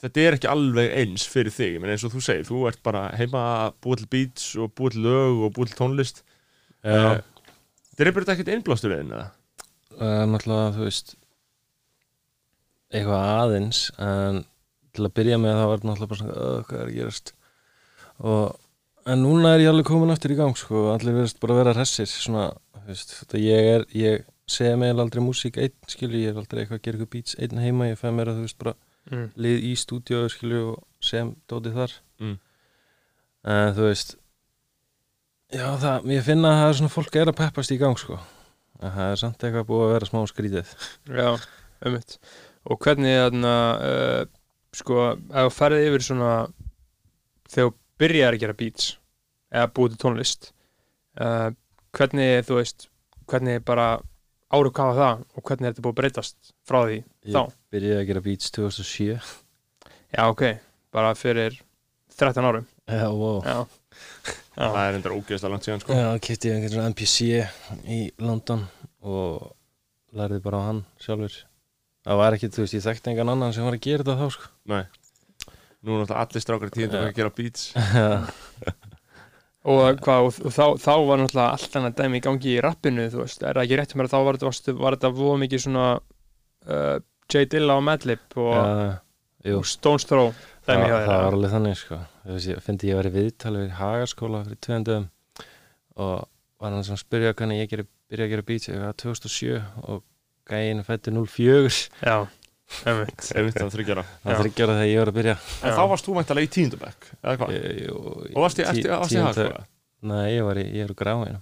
[0.05, 3.07] þetta er ekki alveg eins fyrir þig meina eins og þú segir, þú ert bara
[3.17, 6.21] heima að búa til beats og búa til lög og búa til tónlist.
[6.85, 7.21] Já,
[7.91, 9.29] þetta er bara ekkert innblástur einn eða?
[9.95, 11.15] uh, náttúrulega þú veist
[12.95, 14.43] eitthvað aðeins en
[14.95, 17.33] til að byrja með það var náttúrulega bara svona "Ugh, hvað er að gerast?
[18.19, 21.61] Og en núna er ég alveg komin aftur í gang sko, allir verðast bara að
[21.63, 22.45] vera hressir svona,
[22.87, 26.79] veist, þetta ég er ég segja mig aldrei músík einn skilju, ég er aldrei eitthvað
[26.79, 28.75] að gera eitthvað beats einn heima ég fæ mér að þú veist bara
[29.11, 29.27] Mm.
[29.37, 32.37] lið í stúdíu skilju og sem dótið þar Mm.
[33.45, 34.15] en þú veist
[35.53, 38.17] já það, ég finna að það er svona fólk er að peppast í gang sko
[38.81, 40.71] en það er samt eitthvað búið að vera smá skrítið
[41.19, 41.29] Já,
[41.85, 42.17] ummitt.
[42.65, 44.23] Og hvernig, þarna, uh,
[44.73, 44.95] sko,
[45.29, 46.31] ef þú ferði yfir svona,
[47.51, 48.87] þegar þú byrjar að gera beats,
[49.53, 50.47] eða búið til tónlist,
[51.21, 51.51] uh,
[51.93, 52.87] hvernig, þú veist,
[53.29, 53.85] hvernig bara
[54.55, 56.97] áru kafa það og hvernig er þetta búið að breytast frá því
[57.29, 57.41] þá?
[57.45, 59.17] Ég byrjaði að gera beats 2007
[60.15, 60.43] Já, ok,
[60.95, 61.57] bara fyrir
[62.15, 62.67] 13 árum.
[62.87, 63.57] Já, wow Já.
[64.55, 64.67] Já.
[64.75, 65.95] það er endur ógeðslega langt síðan sko.
[65.99, 67.17] Já, kipti ég einhvern svona NPC
[67.91, 68.63] í London
[69.03, 69.49] og
[70.15, 71.35] lærði bara á hann sjálfur
[72.05, 74.27] Það var ekki, þú veist, ég þekkti engan annan sem var að gera þetta þá,
[74.35, 74.83] sko Nei.
[75.85, 78.05] Nú er náttúrulega allir strákar í tíðin að gera beats Já,
[79.65, 83.23] Og, hvað, og, þá, þá var náttúrulega allt annað dæmi í gangi í rappinu, þú
[83.23, 85.86] veist, er það ekki rétt með að þá var þetta, var þetta voða mikið svona
[85.95, 86.97] uh,
[87.34, 88.60] J Dilla og Madlib og,
[89.56, 90.30] og Stones Throw
[90.65, 91.99] hjá það var alveg þannig, sko.
[92.45, 95.10] Ég fyndi ég var í viðtali við Hagaskóla fyrir tveimdöðum
[95.95, 96.15] og
[96.62, 100.04] var hann að spyrja hvernig ég byrja að gera beats ég var 2007 og
[100.49, 101.71] gæinn fætti 04
[102.06, 102.17] Já,
[102.86, 104.38] einmitt einmitt að þryggjara Það Já.
[104.41, 105.75] þryggjára þegar ég var að byrja en Já.
[105.78, 107.56] þá varst þú mæntalega í tíundabæk eða hvað?
[107.56, 109.65] Ég- og varst tí- eftir, í tíunda- hagaskóla?
[110.06, 111.41] Nei, ég var í, ég er úr gráinum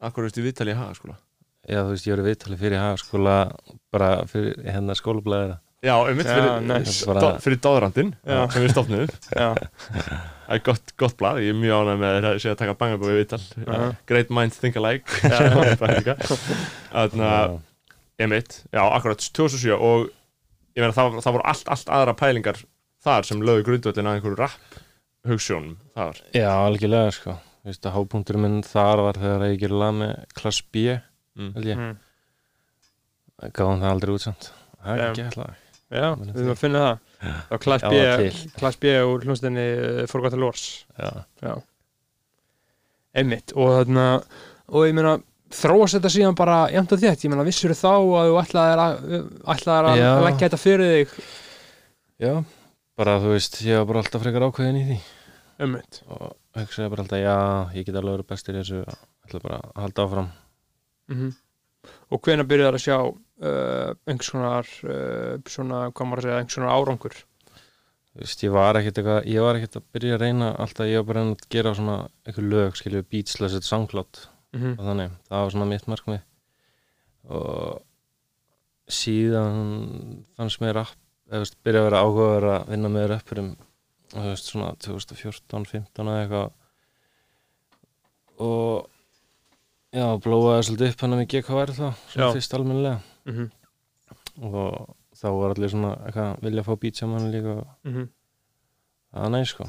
[0.00, 1.16] Akkur veist í viðtali í hagaskóla?
[1.68, 3.34] Já, þú veist, ég var í viðtali fyrir hagaskóla
[3.92, 7.06] bara fyrir hérna skólablaðina Já, einmitt fyrir, nice.
[7.08, 8.40] Bara- fyrir dáðrandinn Já.
[8.52, 9.54] sem við stofnum Já,
[10.50, 13.12] Það er gott, gott blað, ég er mjög ánægð með að sé að taka bangabói
[13.20, 13.96] viðtal Já.
[14.10, 15.04] Great minds think alike
[16.90, 17.54] Þannig að,
[18.20, 20.08] einmitt, já, akkurat 2007 og
[20.76, 22.60] ég meina það, það voru allt, allt aðra pælingar
[23.04, 24.80] þar sem lögu grundvöldin að einhverju rap
[25.28, 26.20] hugssjónum þar.
[26.36, 27.36] Já, algjörlega, sko.
[27.60, 30.84] Þú veist, að hápunkturinn minn þar var þegar ég gerði lag með klass B,
[31.36, 31.50] mm.
[31.56, 31.82] held ég.
[31.82, 33.50] Mm.
[33.56, 34.52] Gáðum það aldrei út samt.
[34.80, 35.08] Það er Já.
[35.10, 35.58] ekki eitthvað
[35.90, 37.56] já við þurfum að finna það.
[37.64, 38.28] Klass B.
[38.60, 40.66] Klass B úr hljónstinni uh, Forgotten Lords.
[40.94, 41.54] Já, Já.
[43.20, 43.54] Einmitt.
[43.58, 44.06] Og þarna
[44.70, 45.16] og ég meina
[45.54, 49.04] þróast þetta síðan bara jæmt og þétt, ég meina vissur þá að þú ætlaðir að,
[49.54, 50.10] ætlaðir að Já.
[50.26, 51.14] leggja þetta fyrir þig?
[52.20, 52.34] Já
[53.00, 54.98] bara þú veist, ég var bara alltaf frekar ákveðin í því.
[55.64, 56.26] Ummitt og
[56.58, 57.36] hugsaði bara alltaf, já,
[57.78, 58.82] ég get alveg verið bestur í þessu
[59.26, 60.34] ætla bara að halda áfram.
[61.10, 61.30] Mm
[62.10, 66.58] og hvenær byrjar að sjá uh, einhvers konar uh, svona, hvað maður að segja, einhvers
[66.58, 67.20] konar árangur?
[68.10, 71.00] Þú veist, ég var ekkert eitthvað, ég var ekkert að byrja að reyna alltaf, ég
[71.00, 73.68] var bara að að gera svona einhver lög, skilju, beatsless et
[74.56, 76.22] mm og þannig, það var svona mitt markmið.
[77.30, 77.82] Og
[78.90, 79.58] síðan
[80.36, 80.96] fannst mér rapp,
[81.30, 83.50] eða veist, byrja að vera áhugaður að vinna með rappurum
[84.10, 86.50] og þú veist, svona 2014, 15 eða eitthvað.
[88.40, 88.88] Og
[89.94, 92.32] já, blóaði svolítið upp hann að við GKR þá, svona Já.
[92.38, 93.00] fyrst almennilega.
[93.26, 93.50] -hmm.
[94.40, 98.08] og þá var allir svona eitthvað vilja að fá beat saman líka og Mm
[99.10, 99.68] það er næ, sko.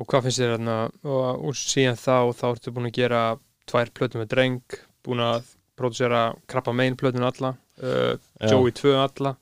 [0.00, 3.22] Og hvað finnst þér þarna og, og síðan þá, þá ertu búin að gera
[3.70, 8.14] tvær plötum með dreng búin að pródusera krabba megin plötun alla uh.
[8.42, 9.34] Joey 2 alla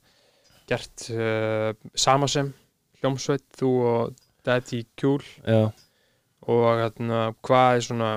[0.71, 2.53] gert uh, Samasem
[3.01, 5.71] hljómsveit, þú og Daddy Cool Já,
[6.51, 8.11] og þarna, hvað er svona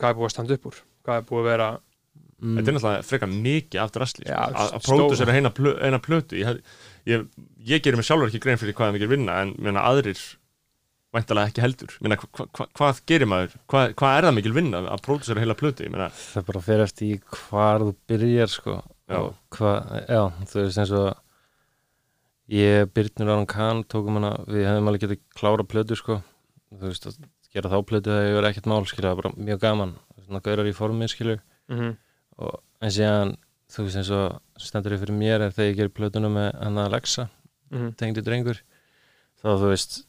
[0.00, 2.76] hvað er búið að standa upp úr hvað er búið að vera mm, Þetta er
[2.76, 4.66] náttúrulega frekar mikið af drasli Já, sko.
[4.66, 6.62] að pródusera eina, plö, eina plötu ég,
[7.08, 7.26] ég,
[7.72, 10.20] ég gerir mig sjálfur ekki grein fyrir hvað það mikið vinna en meina, aðrir
[11.12, 11.94] væntalega ekki heldur.
[12.04, 13.56] Meina, hva, hva, hvað gerir maður?
[13.70, 15.84] Hvað, hvað er það mikil vinna að pródusera heila plötu?
[15.86, 18.78] Ég meina, það bara fer eftir í hvar þú byrjar sko.
[19.12, 19.18] Já.
[19.18, 21.08] og hvað, já, þú veist eins og
[22.52, 26.20] ég, Byrnur Aron Kahn tókum hana, við hefum alveg getið klára plötu sko,
[26.72, 27.18] þú veist að
[27.52, 29.94] gera þá plötu það er ekkert mál, skilja, það er bara mjög gaman.
[30.22, 31.96] Svona gaurar í formi, skilju mm -hmm.
[32.38, 33.36] og en síðan,
[33.68, 36.78] þú veist eins og stendur ég fyrir mér er þegar ég gerir plötuna með hann
[36.78, 37.28] að Alexa,
[37.72, 38.58] Mm tengdi drengur
[39.42, 40.06] þá þú veist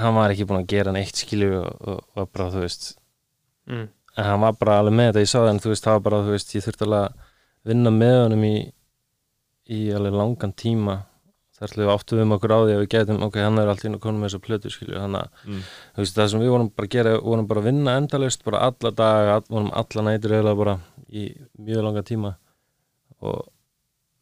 [0.00, 2.90] hann var ekki búin að gera neitt skilju og, og, og bara þú veist
[3.68, 3.86] mm.
[4.16, 6.04] en hann var bara alveg með þetta, ég sá það en þú veist, það var
[6.08, 8.56] bara, þú veist, ég þurfti alveg að vinna með honum í
[9.68, 11.02] í alveg langan tíma.
[11.58, 13.88] Þar til við áttum um okkur á því að við getum ok, hann er alltaf
[13.88, 15.62] inn og konum með þessa plötu, skilju þannig að, mm,
[15.96, 18.44] þú veist, það sem við vorum bara að gera við vorum bara að vinna endalaust,
[18.46, 20.76] bara alla daga all, vorum alla nætur eiginlega bara
[21.10, 21.24] í
[21.58, 22.32] mjög langa tíma.
[23.26, 23.40] Og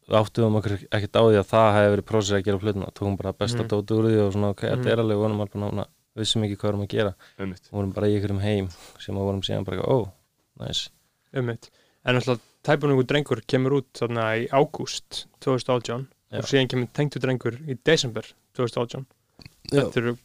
[0.07, 2.91] við áttum um okkur ekkert á því að það hefði verið prósess að gera plötuna,
[2.95, 3.67] tókum bara besta Mhm.
[3.69, 4.71] dóti úr því og svona, ok, Mhm.
[4.83, 7.69] þetta er alveg, við vorum alveg nána, vissum ekki hvað við vorum að gera einmitt.
[7.71, 10.11] vorum bara í ykkurum heim sem að vorum síðan bara, ó,
[10.59, 10.89] næs
[11.33, 11.69] ummitt
[12.05, 16.37] en alltaf tæpunungu drengur kemur út þarna í ágúst 2018 Já.
[16.39, 18.23] og síðan kemur tengtu drengur í desember
[18.55, 19.05] 2018
[19.69, 20.17] þetta eru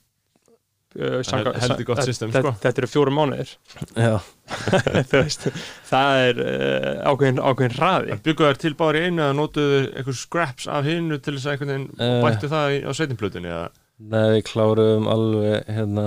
[0.97, 2.53] uh, sanga- heldur gott system, sko.
[2.63, 3.53] þetta eru fjórum mánuðir
[3.97, 4.19] Já,
[5.11, 5.47] Þú veist,
[5.89, 10.19] það er uh, ákveðin, ákveðin hraði Byggu þær til báður í einu eða notuðu eitthvað
[10.21, 12.19] scraps af hinnu til þess að einhvern veginn Eh.
[12.27, 13.69] bættu það á sveitinplötunni eða
[14.03, 16.07] Nei, við kláruðum alveg hérna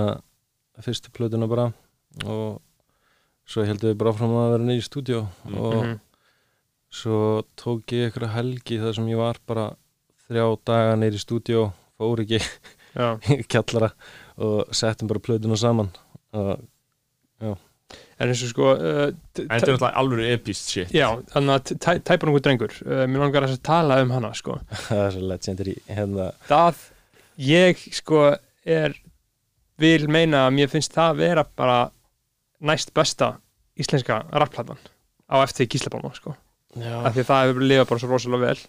[0.84, 1.70] fyrstu plötuna bara
[2.26, 2.60] og
[3.48, 5.56] svo heldum við bara fram að vera niður í stúdíó Mm.
[5.62, 5.94] og Mhm.
[6.92, 7.18] svo
[7.56, 9.66] tók ég ykkur helgi þar sem ég var bara
[10.28, 11.62] þrjá daga niður í stúdíó
[11.98, 12.40] fór ekki
[12.96, 13.08] Já.
[13.36, 13.90] í kjallara
[14.36, 15.88] og settum bara plötuna saman.
[16.36, 17.56] Og
[18.16, 20.92] en eins og sko uh, En þetta er náttúrulega alveg epist shit.
[20.94, 22.72] Já, þannig að tæ- tæpunungu drengur.
[22.82, 24.58] Uh, mér langar að tala um hana sko.
[24.88, 26.80] Það er svo legendary hérna, það,
[27.46, 28.22] ég sko
[28.66, 28.96] er
[29.80, 31.78] vil meina að mér finnst það vera bara
[32.64, 33.34] næst besta
[33.76, 34.80] íslenska rapplatan
[35.28, 36.32] á eftir Gíslabálma sko.
[36.76, 38.60] Já, af því að það hefur lifað bara svo rosalega vel.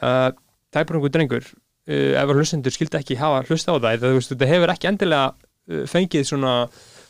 [0.00, 0.30] Uh,
[0.72, 5.30] tæpunungu drengur uh, ef hlustendur skildi ekki hafa hlusta á það þetta hefur ekki endilega
[5.32, 6.54] uh, fengið svona,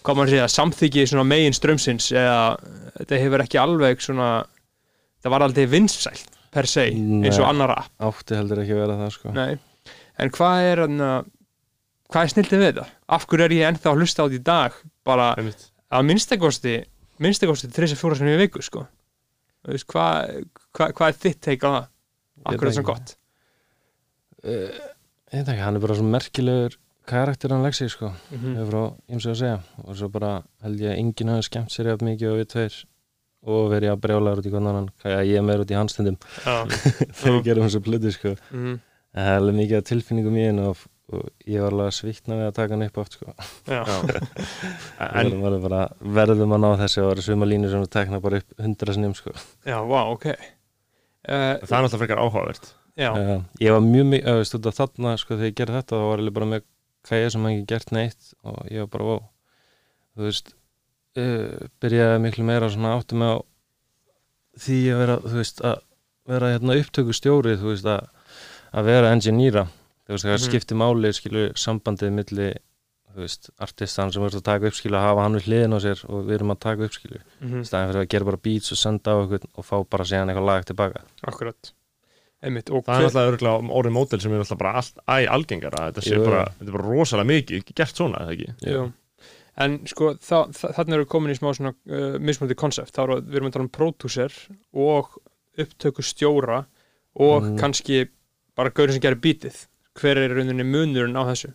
[0.05, 2.57] hvað maður segja svona megin strömsins eða
[3.01, 4.31] þetta hefur ekki alveg svona
[5.21, 8.99] það var aldrei vinsælt per se eins og annar rap átti heldur ekki að vera
[9.03, 9.59] það sko Nei,
[10.23, 11.05] en hvað er hann
[12.11, 12.87] hvað er snildið við þetta?
[13.15, 15.69] Af hverju er ég ennþá að hlusta á þetta í dag bara Einmitt.
[15.91, 16.75] að minnstakosti
[17.23, 18.87] minnstakosti 3-4 sem ég viku sko
[19.93, 21.89] hvað hva, hva er þitt teik á það?
[22.41, 23.17] Hverju er það svona gott?
[24.45, 24.87] Uh,
[25.31, 26.79] ég veit ekki, hann er bara svo merkilegur
[27.11, 28.13] karakter hann Lexi sko.
[28.35, 29.59] Mm hefur frá ymsi að segja.
[29.87, 32.79] Og svo bara held ég að enginn hafi skemmt sér jafn mikið og við tveir.
[33.51, 36.19] Og verið að brjála út í hvernig hann hvað ég er meira út í handstundum
[36.45, 36.57] Já,
[37.19, 38.35] þegar við gerum þessu plötu sko.
[38.53, 38.75] Mm,
[39.17, 41.97] en það er alveg mikið af tilfinningum í hennu og, og ég var alveg að
[41.97, 43.33] svikna við að taka hann upp oft sko.
[43.65, 43.81] Já,
[45.09, 45.87] En verðum, bara,
[46.21, 48.99] verðum að ná þessu og það eru svima línur sem við tekna bara upp hundra
[48.99, 49.33] sinnum sko.
[49.65, 50.29] Já, vá, ok.
[51.25, 55.35] Uh, það er náttúrulega frekar áhugavert uh, ég var mjög mikið, veist þú þarna sko
[55.37, 56.65] þegar ég gerði þetta þá var ég bara með
[57.11, 59.21] ég sem ekki gert neitt og ég var bara wow
[60.17, 60.53] þú veist
[61.17, 63.39] uh, byrjaði miklu meira svona áttu með
[64.61, 65.79] því að vera þú veist að
[66.31, 68.09] vera hérna upptöku stjóri þú veist að,
[68.77, 69.65] að vera engineera.
[70.07, 70.45] Þú veist það Mhm.
[70.49, 72.49] skipti máli skilu sambandið milli
[73.11, 75.79] þú veist artistan sem verður að taka upp skilu að hafa hann við hliðin á
[75.83, 78.71] sér og við erum að taka upp skilu mm staðin fyrir að gera bara beats
[78.75, 81.73] og senda á okkur og fá bara síðan eitthvað lag tilbaka akkurat
[82.41, 86.05] Einmitt, Það er náttúrulega örgulega orðið mótel sem er náttúrulega bara allt æ algengara Þetta
[86.07, 88.55] sé bara, þetta bara rosalega mikið gert svona, eða ekki?
[88.73, 88.85] Jú.
[89.61, 93.01] en sko þa þa þannig erum við komin í smá svona uh, mismunandi konsept, þá
[93.05, 94.37] erum við erum að tala um pródúser
[94.73, 95.11] og
[95.61, 96.63] upptöku stjóra
[97.21, 97.59] og Mm.
[97.61, 98.07] kannski
[98.57, 99.67] bara gaurin sem gerir bítið.
[99.99, 101.51] Hver er í rauninni munurinn á þessu?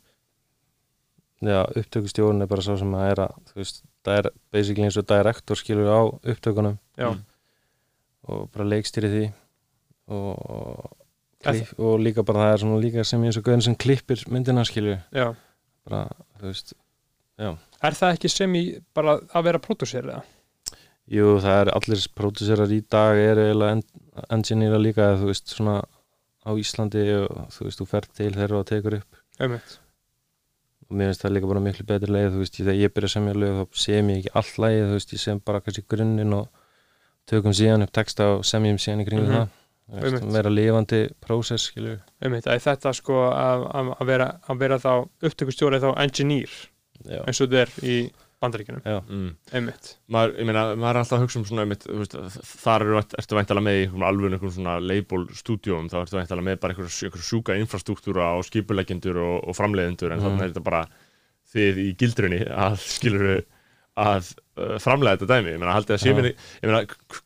[1.45, 4.97] Já, upptökustjórn er bara svo sem að er að, þú veist, það er basically eins
[5.01, 6.01] og direktor skilur á
[6.33, 6.77] upptökunum.
[6.99, 7.09] Já,
[8.27, 9.23] og bara leikstýri því
[10.07, 10.91] og,
[11.45, 14.63] klipp, og líka bara það er svona líka sem eins og gauðin sem klippir myndina
[14.67, 15.31] skilur já
[15.85, 16.07] bara,
[16.39, 16.73] þú veist,
[17.39, 18.63] er það ekki sem í
[18.95, 20.23] bara að vera pródúser eða?
[21.11, 23.83] jú það er allir pródúserar í dag er eiginlega en,
[24.33, 25.79] engineera líka eða þú veist svona
[26.45, 29.79] á Íslandi og þú veist, þú fer til þeirra og tekur upp Einmitt.
[30.89, 33.15] og mér finnst það líka bara miklu betri leið þú veist, þegar ég byrja að
[33.17, 36.33] semja lög þá sem ég ekki all lagið, þú veist, ég sem bara kannski grunninn
[36.37, 36.47] og
[37.29, 39.35] tökum síðan upp texta og semjum síðan í kringum Mhm.
[39.35, 39.64] það Þú veist, Einmitt.
[39.87, 44.91] Vera lifandi prósess, skilur Einmitt, að þetta sko að, að, að, vera, að vera þá
[45.29, 46.53] upptökustjóri þá engineer
[47.05, 47.97] já, eins og þetta er í
[48.45, 48.81] bandaríkjunum.
[48.83, 49.29] Já, mm.
[49.55, 52.15] einmitt, maður, ég meina, maður er alltaf að hugsa um svona einmitt, þú veist,
[52.65, 56.59] þar eru, ertu væntalega með í alveg einhverjum svona label stúdíum þá ertu væntalega með
[56.65, 60.25] bara einhver sjúka infrastruktúra og skipuleggjendur og, og framleiðendur en Mhm.
[60.27, 60.83] þannig er þetta bara
[61.55, 63.27] þið í gildrunni að skilur
[63.95, 64.29] að
[64.59, 65.53] uh, framlega þetta dæmi.
[65.53, 66.81] Ég meina, haldið að sé minni, ég meina,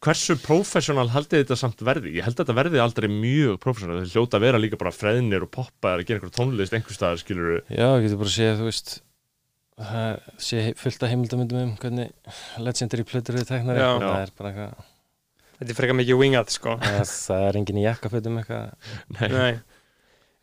[0.05, 2.13] hversu professional haldið þetta samt verði?
[2.19, 4.01] Ég held að þetta verði aldrei mjög professional.
[4.03, 7.21] Þeir hljóta að vera líka bara freðnir og poppa eða gera einhver tónlist einhver staðar
[7.23, 8.95] skilur já, ég getur bara að segja, þú veist
[9.79, 13.91] það sé fullt af heimildamöndum um hvernig legendary plötur eru teknar Já.
[14.01, 14.88] það er bara eitthvað
[15.60, 16.75] þetta er frekar mikið wingað sko.
[16.84, 18.91] Það, það er engin í jakkafötum eitthvað.
[19.17, 19.29] Nei.
[19.34, 19.79] Nei.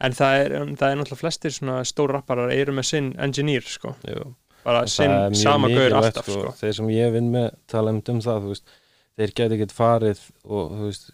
[0.07, 3.95] en það er, það er náttúrulega flestir svona stór rapparar eru með sinn engineer sko,
[4.09, 4.35] jú.
[4.67, 6.53] Bara mjög sama gaur alltaf sko.
[6.59, 8.77] þeir sem ég vinn með tala um það veist,
[9.17, 11.13] þeir geti ekkert farið og veist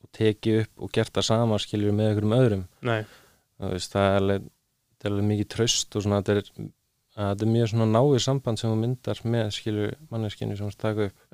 [0.00, 2.66] og tekið upp og gert það sama skilur með einhverjum öðrum.
[3.60, 4.44] Veist, það er alveg,
[5.10, 6.70] alveg mikið tröst og svona þetta er,
[7.44, 11.26] er mjög náið samband sem þú myndar með skilur manneskinu sem þú taka upp.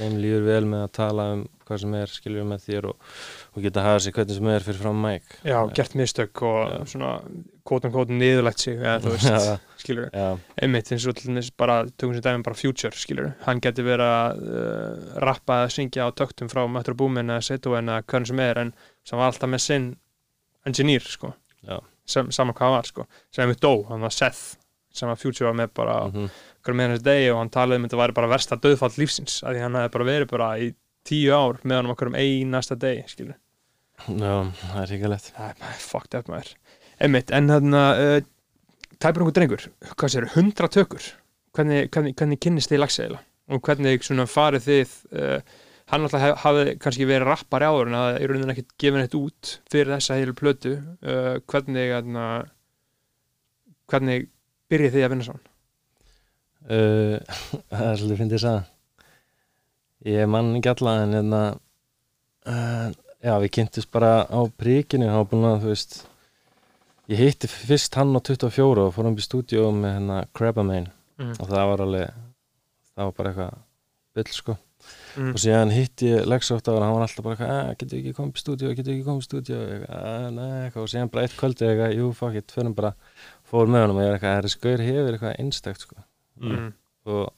[0.00, 3.08] Þeim líður vel með að tala um hvað sem er skilur með þér og,
[3.58, 5.38] og geta hafa sig hvernig sem er fyrir fram mæk.
[5.46, 6.76] Já, gert mistök og Já.
[6.94, 7.12] svona
[7.68, 10.08] kótum kótum niðurlægt sig eða þú veist, skilur
[10.62, 14.12] einmitt eins og til dæmis bara tökum sér dæmi bara Future, skilur hann geti verið
[14.14, 18.44] að uh, rappa eða syngja á töktum frá Möttur Búmin eða Setúen eða hvern sem
[18.44, 18.72] er en
[19.04, 19.90] sem var alltaf með sinn
[20.68, 21.32] engineer, sko.
[22.08, 23.04] Sem, sama hvað var, sko.
[23.32, 24.56] Sem einmitt dó, hann var Seth
[24.94, 27.84] sem að Future var með bara mm mhm, með hans degi og hann talaði um
[27.84, 30.66] að þetta væri bara versta döðfall lífsins, af því hann hefði bara verið bara í
[31.08, 33.38] tíu ár meðan um okkur um einasta degi, skilur
[34.06, 35.06] já, það er
[35.36, 36.52] bara fucked up maður.
[36.98, 38.18] Einmitt, en þarna uh,
[38.98, 41.04] Tæpur einhver drengur, hvað sér, hundra tökur.
[41.54, 45.58] Hvernig, hvernig, hvernig kynnist þið lagseðila og hvernig svona farið þið uh,
[45.88, 49.14] hann alltaf hef, hafði kannski verið rappari áður en það er raunin ekkert gefin eitt
[49.16, 50.74] út fyrir þessa heilu plötu.
[51.00, 52.24] Uh, hvernig þarna,
[53.88, 54.28] hvernig
[54.68, 55.38] byrjið þið að vinna
[56.68, 57.16] uh,
[57.72, 58.64] það er svolítið að sagða
[60.08, 61.42] ég mann ekki alla en hérna
[63.24, 65.96] já við kynntumst bara á príkinu hann var búin að þú veist
[67.08, 71.34] ég hitti fyrst hann á 24 og fórum upp í stúdíu með hérna Crabamane Mhm.
[71.42, 72.10] og það var alveg
[72.94, 73.54] það var bara eitthvað
[74.14, 74.54] byll sko.
[75.18, 75.30] Mm.
[75.34, 78.14] og síðan hitti ég Lexoft og hann var alltaf bara eitthvað, "Eh, getur við ekki
[78.14, 80.82] komið í stúdíu getur ekki komið í stúdíu "Eh, nei, eitthvað.
[80.82, 82.94] Og síðan bara eitt kvöldi eitthvað, jú, fuck it, förum bara
[83.50, 85.96] fór með honum og ég er eitthvað, þessi gaur hefur eitthvað einstakt sko.
[86.40, 86.72] Mm.
[87.06, 87.32] og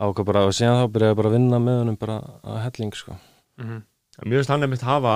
[0.00, 2.94] ákvað bara og síðan þá byrjaði ég bara að vinna með honum bara að helling
[2.94, 3.16] sko
[4.20, 4.28] Mm.
[4.28, 5.14] Mér finnst hann einmitt hafa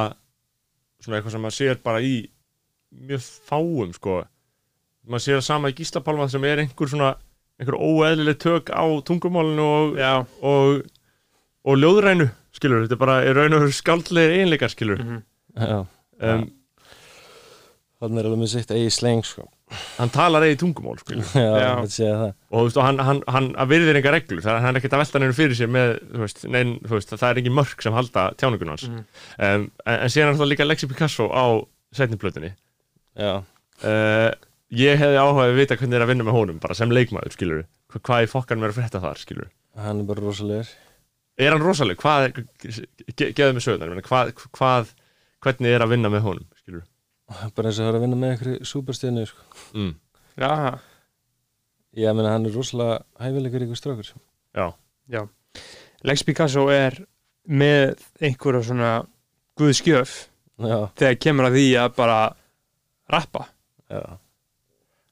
[1.02, 2.14] svona eitthvað sem maður sér bara í
[2.94, 4.22] mjög fáum sko.
[5.04, 7.14] Maður sér það sama í Gíslapálma sem er einhver svona
[7.60, 10.24] einhver óeðlileg tök á tungumálinu og, Já.
[10.42, 10.86] og,
[11.64, 15.20] og ljóðrænu skilur, þetta er bara er raun og veru skaldlegir einleikar skilur mm.
[15.58, 15.78] já,
[16.30, 16.46] um,
[18.02, 19.46] hann er alveg með sitt eigi sleng sko
[19.98, 21.70] hann talar eigi tungumál skilur já, Já.
[21.88, 22.24] það.
[22.50, 24.42] Og þú veist, og hann, hann, hann virðir enga reglur.
[24.44, 26.96] Það er hann er ekkert að velta neinu fyrir sér með þú veist, nein, þú
[26.98, 28.86] veist, það er engin mörk sem halda tjáningun hans.
[28.90, 29.04] Mhm.
[29.38, 31.44] um, en, en síðan er það líka Lexi Picasso á
[31.94, 32.52] setniplötunni
[33.18, 33.32] já,
[33.86, 34.30] uh,
[34.74, 37.60] ég hefði áhuga að vita hvernig er að vinna með honum bara sem leikmaður, skilur
[37.94, 40.68] Hva, hvað í fokkan mér að frétta þar, skilur hann er bara rosalegur.
[41.38, 42.44] Er hann rosaleg, hvað er
[43.18, 44.92] ge, geðu mig sögurnar, hvað, hvað
[45.42, 46.44] hvernig er að vinna með honum,
[47.28, 49.46] bara eins og það er að vinna með einhverju súperstíðinu sko.
[49.74, 49.94] Mm.
[50.40, 50.52] Já,
[52.00, 54.10] ég meina hann er rosalega hæfilegur ykkur strákur.
[54.10, 55.24] Sko.
[56.04, 56.98] Lex Picasso er
[57.48, 58.92] með einhverja svona
[59.58, 60.18] guðskjöf
[60.58, 62.18] já, þegar kemur að því að bara
[63.12, 63.48] rappa.
[63.92, 64.02] Já,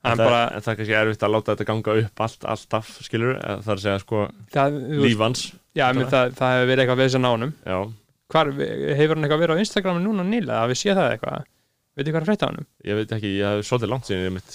[0.02, 2.92] hann það, bara, en það er kannski erfitt að láta þetta ganga upp allt, alltaf,
[3.06, 4.22] skilur það er að segja, sko,
[4.54, 5.44] það, lífans
[5.78, 7.76] já, það, það hefur verið eitthvað við þess að nánum já,
[8.34, 11.46] hvar, hefur hann eitthvað verið á Instagram núna nýlega, að við sé það eitthvað
[11.96, 12.66] veit þið hvað er að frétta á honum?
[12.88, 14.52] ég veit ekki, ég hef svolítið langt síðan ég mitt.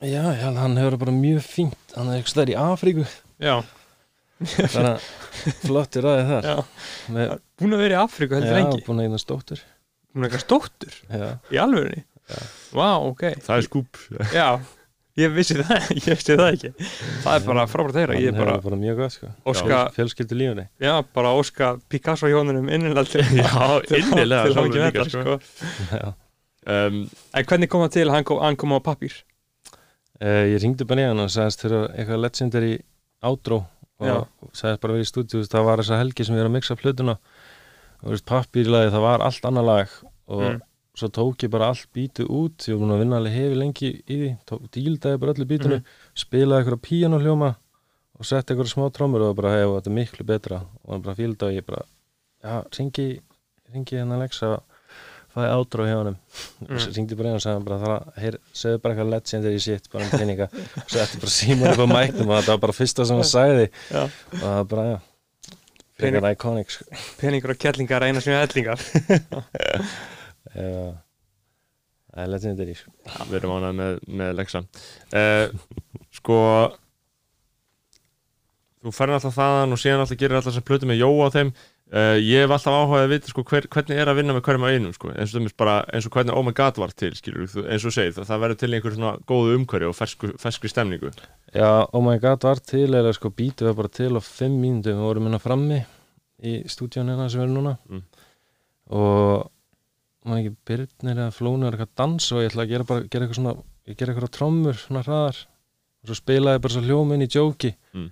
[0.00, 1.82] Já, já, hann hefur bara mjög fínt.
[1.96, 3.04] Hann er eitthvað stær í Afríku.
[3.40, 3.56] Já,
[4.40, 5.08] Þannig að
[5.66, 6.46] flottir aðeins þar.
[6.48, 6.84] Já.
[7.12, 8.78] Með, Búin að vera í Afríku heldur Já, lengi?
[8.86, 9.60] búin að eignast dóttur
[10.14, 10.94] Búin að eitthvað stóttur?
[11.12, 12.38] Já, í alvörinni Já.
[12.78, 13.24] Vá, ok.
[13.44, 14.00] Það er skúp.
[14.32, 14.46] Já,
[15.20, 16.70] ég vissi það, ég vissi það ekki.
[17.26, 18.16] Það er bara frábært að heyra.
[18.16, 19.32] Hann Ég hefur bara bara mjög gott sko.
[19.52, 23.52] óska, Fjölskyldu lífunni já, bara óska Picasso hjónunum innilega til Já,
[23.90, 26.14] til- innilega
[26.66, 29.14] um, En hvernig kom það til að hann hann kom á pappír?
[30.20, 32.72] Uh, ég ringdi bara hann og sagðist fyrir eitthvað legendary
[33.24, 33.62] outro
[34.00, 34.16] og Já.
[34.52, 37.14] sagðist bara við í stúdíu það var þessa helgi sem við erum að mixa plötuna
[38.04, 39.88] og pappírlagi það var allt annað lag
[40.30, 40.60] og Mm.
[40.96, 43.90] svo tók ég bara allt bítið út ég var búin að vinna alveg hefi lengi
[44.08, 45.84] í því tók, díldaði bara öllu bítinu Mhm.
[46.14, 47.50] spilaði eitthvað píanohljóma
[48.18, 51.42] og setti eitthvað smá trómur og bara hefur þetta miklu betra og hann bara fíldi
[51.46, 51.82] og ég bara
[52.44, 53.20] já, ringi,
[53.72, 54.60] ringi hann Alexa
[55.34, 56.16] fæði outro hjá hann
[56.60, 56.70] Mm.
[56.70, 56.86] mm.
[56.96, 60.10] ringdi bara inn og sagði bara það heyr, segðu bara eitthvað legendary shit bara um
[60.18, 63.30] peninga og setti bara símur upp á mæknum og þetta var bara fyrsta sem hann
[63.30, 64.02] sagði Já.
[64.06, 64.98] og það var bara, já
[66.00, 66.84] Pening- Peningar iconic sko.
[67.20, 68.80] Peningur og kettlingar eina sem er hellingar
[70.56, 70.94] Já.
[72.10, 72.90] það er legendary sko.
[73.30, 75.58] Við erum ánað með, með Lexa uh,
[76.16, 76.38] Sko
[78.80, 81.50] Þú ferð alltaf þaðan og síðan alltaf gerir alltaf sem plötu með Jóa á þeim
[81.92, 84.66] uh, Ég hef alltaf áhugað að vita sko, hver, hvernig er að vinna með hverjum
[84.66, 85.10] á einum sko.
[85.14, 88.12] eins, og, bara, eins og hvernig Oh My God var til skilur, eins og segir,
[88.18, 91.10] það, það verður til einhver svona góðu umhverju og fersku, ferskri stemningu
[91.54, 94.94] Já, Oh My God var til eða sko bítið var bara til á fimm mínútum
[94.98, 95.80] við vorum hérna frammi
[96.40, 98.02] í stúdíun hérna sem við erum núna Mm.
[98.90, 99.50] og
[100.26, 103.04] maður ekki Byrnir eða Flónu er eitthvað að dansa og ég ætla að gera bara
[103.10, 103.54] gera eitthvað svona,
[103.88, 105.38] ég gera eitthvað trommur svona hraðar
[106.00, 108.10] og svo spilaði bara svo hljóminn í jóki Mm.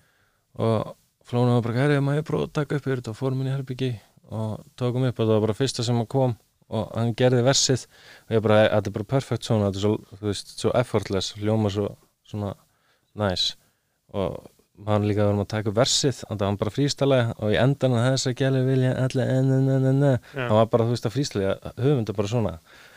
[0.58, 0.94] og
[1.28, 3.12] Flónu var bara, herrið, maður ég prófa að taka upp yfir þetta?
[3.14, 3.90] Og fórum inn í herbyggi
[4.32, 6.36] og tókum upp og það var bara fyrsta sem hann kom
[6.68, 7.86] og hann gerði versið.
[8.28, 11.34] Og ég bara, þetta er bara perfect svona, þetta er svo, þú veist, svo effortless
[11.40, 11.90] hljóma svo
[12.28, 12.54] svona
[13.18, 13.50] næs
[14.14, 14.38] og
[14.86, 17.96] hann líka varum að taka versið og það var hann bara frístælega og í endan
[17.98, 20.18] að þess að gæli vilja allir en en en en en.
[20.36, 20.44] Já.
[20.44, 22.52] hann var bara þú veist að frístælega höfunda bara svona.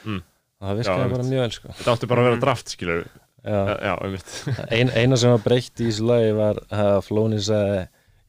[0.05, 0.19] Mm.
[0.61, 1.73] og það virkaði Já, bara mjög vel sko.
[1.79, 3.01] Þetta átti bara að vera draft skilur
[3.41, 3.61] já.
[3.81, 3.93] Já,
[4.69, 7.81] Ein, eina sem var breytt í þessu lagi var að Flóni sagði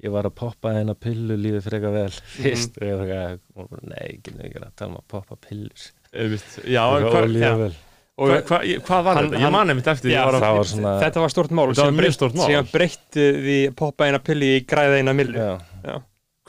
[0.02, 3.88] ég var að poppa eina pillu lífið frekar vel fyrst og ég var ekki að
[3.92, 5.88] nei, ekki nefnir að tala um að poppa pillur.
[6.66, 7.56] Já, og hva, lífið já.
[7.62, 7.72] vel
[8.22, 9.38] Og hva, hva, hvað var Hann- þetta?
[9.40, 11.80] Ég man einmitt eftir því Já, var það var svona Þetta var stort mál Þetta
[11.80, 12.44] var sem mjög breytt- stórt mál.
[12.50, 15.94] Síðan breytti því poppa eina pilli í græða eina millu já,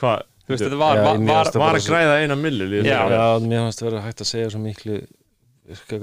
[0.02, 0.26] Hvað?
[0.44, 2.98] Þú veist, þetta var, Já, var, var, það að græða eina milli líður Já.
[3.14, 4.98] já, mér fannst að vera hægt að segja svo miklu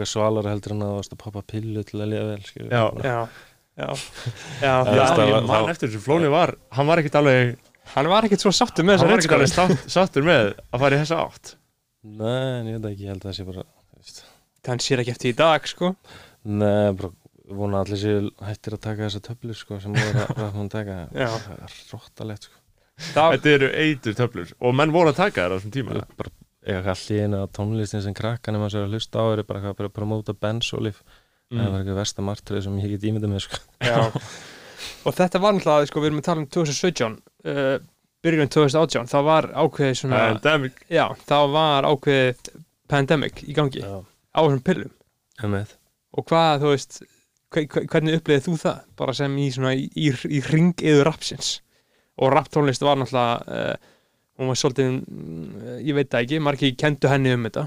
[0.10, 2.70] svalara heldur en að þú varst að poppa pillu til að lifa vel.
[2.72, 2.84] Já.
[3.06, 3.18] Já,
[3.82, 3.90] já,
[4.62, 7.54] já, Já, Það ég man eftir þessu Flóni var, hann var ekkert alveg
[7.92, 10.84] Hann var ekkert svo sáttur með hann þessa var ekkert alveg reynskóla sáttur með að
[10.84, 11.56] fara í þessa átt.
[12.02, 13.66] Nei, ég veit ekki, ég held að það sé bara
[14.70, 15.90] Hann sér ekki eftir í dag, sko.
[16.46, 17.12] Nei, bara
[17.52, 20.98] vona allir séu hættir að taka þessa töflur sko, sem voru að hún taka.
[21.18, 22.60] Það er róttalegt sko.
[23.02, 26.04] Það, Þetta eru eitur töflur og menn voru að taka þær á þessum tíma.
[26.20, 29.74] Bara allir einu að tónlistin sem krakkan ef maður sér að hlusta á er bara
[29.74, 31.02] að promóta bensolif
[31.52, 31.60] mm.
[31.62, 33.62] það var eitthvað versta martrið sem ég get ímyndað með sko.
[33.86, 34.00] já
[35.06, 37.16] Og þetta var náttúrulega, sko, við erum að tala um 2017
[37.52, 37.76] uh,
[38.22, 42.52] Byrjun 2018 Það var ákveðið svona Pandemic Já, það var ákveðið
[42.92, 44.02] pandemic í gangi Já.
[44.04, 44.92] á þessum pillum
[45.42, 45.76] Einmitt.
[46.12, 46.98] og hvað, þú veist
[47.56, 51.54] hve- hve- hvernig upplýðið þú það bara sem í svona í, í, í ringiðu rapsins
[52.22, 53.92] og raptónlist var náttúrulega uh,
[54.42, 57.66] hún var svolítið mm, ég veit það ekki, margir kendu henni um þetta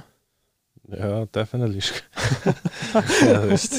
[0.92, 2.02] Já, definitely sko.
[3.30, 3.78] Já, þú veist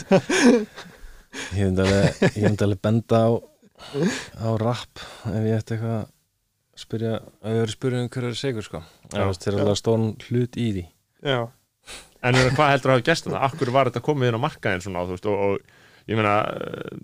[1.55, 3.29] Ég myndi alveg, alveg benda á
[4.39, 6.05] á rap ef ég ætti eitthvað að
[6.79, 8.81] spyrja ef ég verið að spyrja um hverju er segur sko.
[9.11, 10.85] Það er alveg stórn hlut í því
[11.25, 11.39] já,
[12.25, 13.43] En hvað heldur að hafa gæst þetta?
[13.45, 16.95] Akkur var þetta komið inn á markaðin svona þú veist, og, og ég meina uh,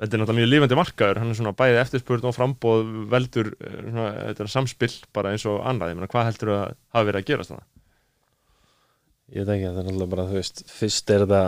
[0.00, 3.80] þetta er náttúrulega mjög lífandi markaður hann er svona bæði eftirspurn og frambóð veldur uh,
[3.82, 6.64] svona, þetta samspill bara eins og annað, ég meina, hvað heldur að
[6.96, 7.68] hafa verið að gerast þannig?
[9.34, 11.44] Ég veit ekki, það er alltaf bara, þú veist fyrst er þetta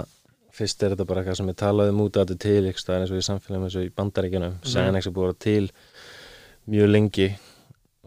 [0.59, 3.05] fyrst er þetta bara eitthvað sem er talað um út að þetta til ykkur staðar
[3.05, 4.57] eins og í samfélagum eins og í bandaríkjunum.
[4.57, 4.73] Mm.
[4.73, 5.71] Sænex er búið að til
[6.69, 7.29] mjög lengi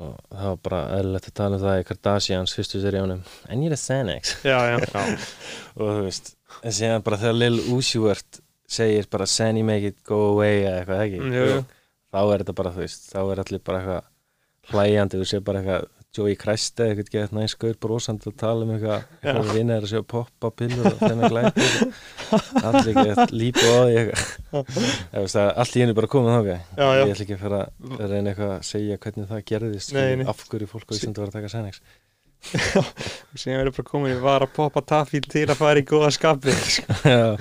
[0.01, 3.23] og það var bara eðlilegt að tala um það í Kardashians fyrstu seríunum.
[3.47, 4.77] En ég er Sænex já, já,
[5.77, 8.41] og þú veist, en síðan bara þegar Lil Uzi Vert
[8.71, 11.21] segir bara Sandy make it go away eða eitthvað ekki?
[11.21, 11.63] Mm, jú, jú.
[12.11, 15.61] þá er þetta bara, þú veist, þá er allir bara eitthvað hlæjandi, þú sé bara
[15.61, 19.77] eitthvað Joey Christ eða eitthvað gett næst gaur brosandi að tala um eitthvað, eitthvað vinna
[19.77, 21.67] er að segja poppa pillur og þeim er glæpi.
[22.67, 26.85] Allir gett lípa á því allt í henni bara komið já.
[26.99, 27.61] ég ætla ekki að fara
[27.95, 29.97] að reyna eitthvað að segja hvernig það gerðist
[30.35, 31.53] af hverju fólk á Íslandi var að taka
[32.75, 36.09] og síðan verður bara komin í var að poppa tafíl til að fara í góða
[36.75, 36.95] sko.
[37.05, 37.37] já,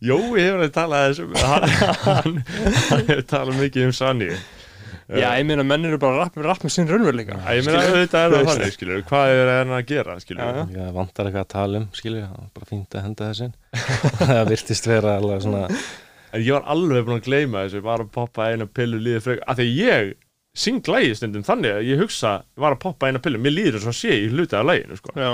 [0.00, 1.34] Jói hefur að tala þessum
[2.08, 2.40] hann,
[3.04, 4.30] hefur talað mikið um Sanni
[5.10, 7.38] Já, ég meina menn eru bara rapp, rapp með sinn raunveruleika.
[7.56, 10.60] Ég meina auðvitað er það þannig, skilur Hvað er hann að gera, já.
[10.76, 13.52] Já, vantar eitthvað að tala um, skilju, það var bara fínt að henda þessin.
[14.30, 15.62] það virtist vera alveg svona,
[16.30, 19.24] En ég var alveg búin að gleyma þessu Ég var að poppa eina pillu líðið
[19.26, 20.12] því að ég
[20.60, 23.80] syng lægi stundum þannig að ég hugsa Ég var að poppa eina pillu, mér líður
[23.80, 25.14] þess að sé í hluti af læginu sko.
[25.18, 25.32] Já,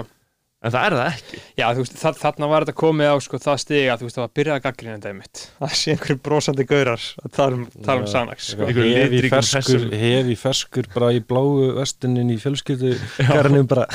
[0.65, 3.41] En það er það ekki Já þú veist, þa þarna var þetta komið á sko,
[3.45, 6.67] það stig að þú veist, það var að gaggrina þetta mitt Það sé einhverjum brosandi
[6.71, 8.09] gaurar að tala um, tala um.
[8.11, 8.69] Sanax sko.
[8.71, 12.95] Hefi litríkum ferskur, bara í bláu vestunin í fjölskyldu
[13.29, 13.85] garnum bara.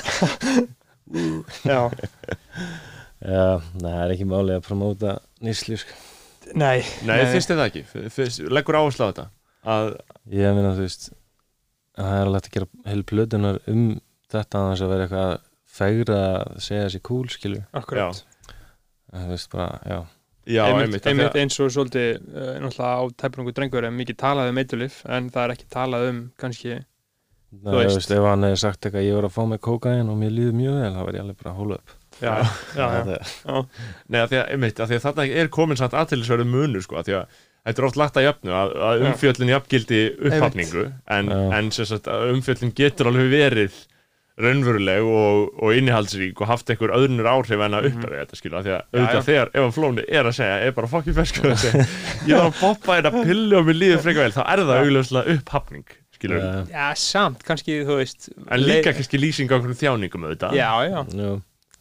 [1.68, 1.90] Já,
[3.22, 5.98] Já, nei, það er ekki málið að promóta nýslu, sko.
[6.58, 9.26] nei, Nei, fyrst er það ekki fyrst, Leggur áherslu á þetta
[9.68, 9.92] að,
[10.34, 11.10] Ég meina, þú veist,
[11.98, 13.84] að það er alveg að gera heil plötunar um
[14.32, 15.34] þetta að þess að vera eitthvað
[15.72, 17.64] fegra að segja þessi cool, skilju.
[17.78, 18.24] akkurat
[19.12, 20.00] Þú veist, bara, já.
[20.52, 24.50] Já, einmitt, einmitt, að- eins og svolítið uh, náttúrulega á tæpunungu drengur er mikið talað
[24.54, 26.78] um eitulif en það er ekki talað um kannski
[27.52, 27.98] Nei, þú veist.
[28.00, 30.56] veist, ef hann hefði sagt eitthvað, ég var að fá mig kókain og mér líður
[30.56, 31.94] mjög vel, þá var ég alveg bara að hóla upp.
[32.22, 33.66] Já, já, já, Það er-
[34.08, 36.98] Nei, af því að, einmitt, af því að þarna er komin samt aðtilsverðu munur sko,
[37.02, 39.06] af því að þetta er oft lagt að jöfnu að, að Já.
[39.12, 40.02] umfjöllin jafngildi
[40.32, 40.86] upphafningu
[41.18, 41.42] en, Já.
[41.60, 43.82] en sem sagt, að umfjöllin getur alveg verið
[44.44, 48.66] raunveruleg og, og innihaldsrík og haft einhver öðrunur áhrif en að uppræða þetta skilu, af
[48.66, 49.00] því að Mhm.
[49.02, 51.66] Auðvitað þegar ef að flóni er að segja, er bara fokkin fersku að
[52.28, 54.82] ég var að poppa eina pillu og mér líður frekar vel, þá er það Já.
[54.86, 55.86] augljóslega upphafning
[56.18, 60.54] skilur, Já, já, samt, kannski, þú veist en líka kannski lýsing á einhverjum þjáningum auðvitað.
[60.60, 61.32] Já, já, Jú,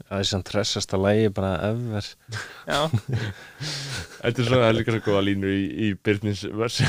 [0.08, 2.08] það er sem tressasta lægi bara ever.
[2.66, 2.80] Já.
[4.20, 6.80] Þetta er svo, það er líka svo góða línu í, í Byrnins vers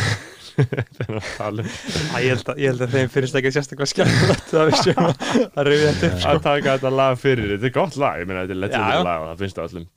[0.59, 5.07] um ég, held að, ég held að þeim finnst ekki sérstaklega skemmtilegt að við séum
[5.07, 6.33] að, að rifja þetta upp sko.
[6.33, 9.23] að taka þetta lag fyrir þetta er gott lag, ég meina þetta er legendary lag
[9.23, 9.87] og það finnst það öllum.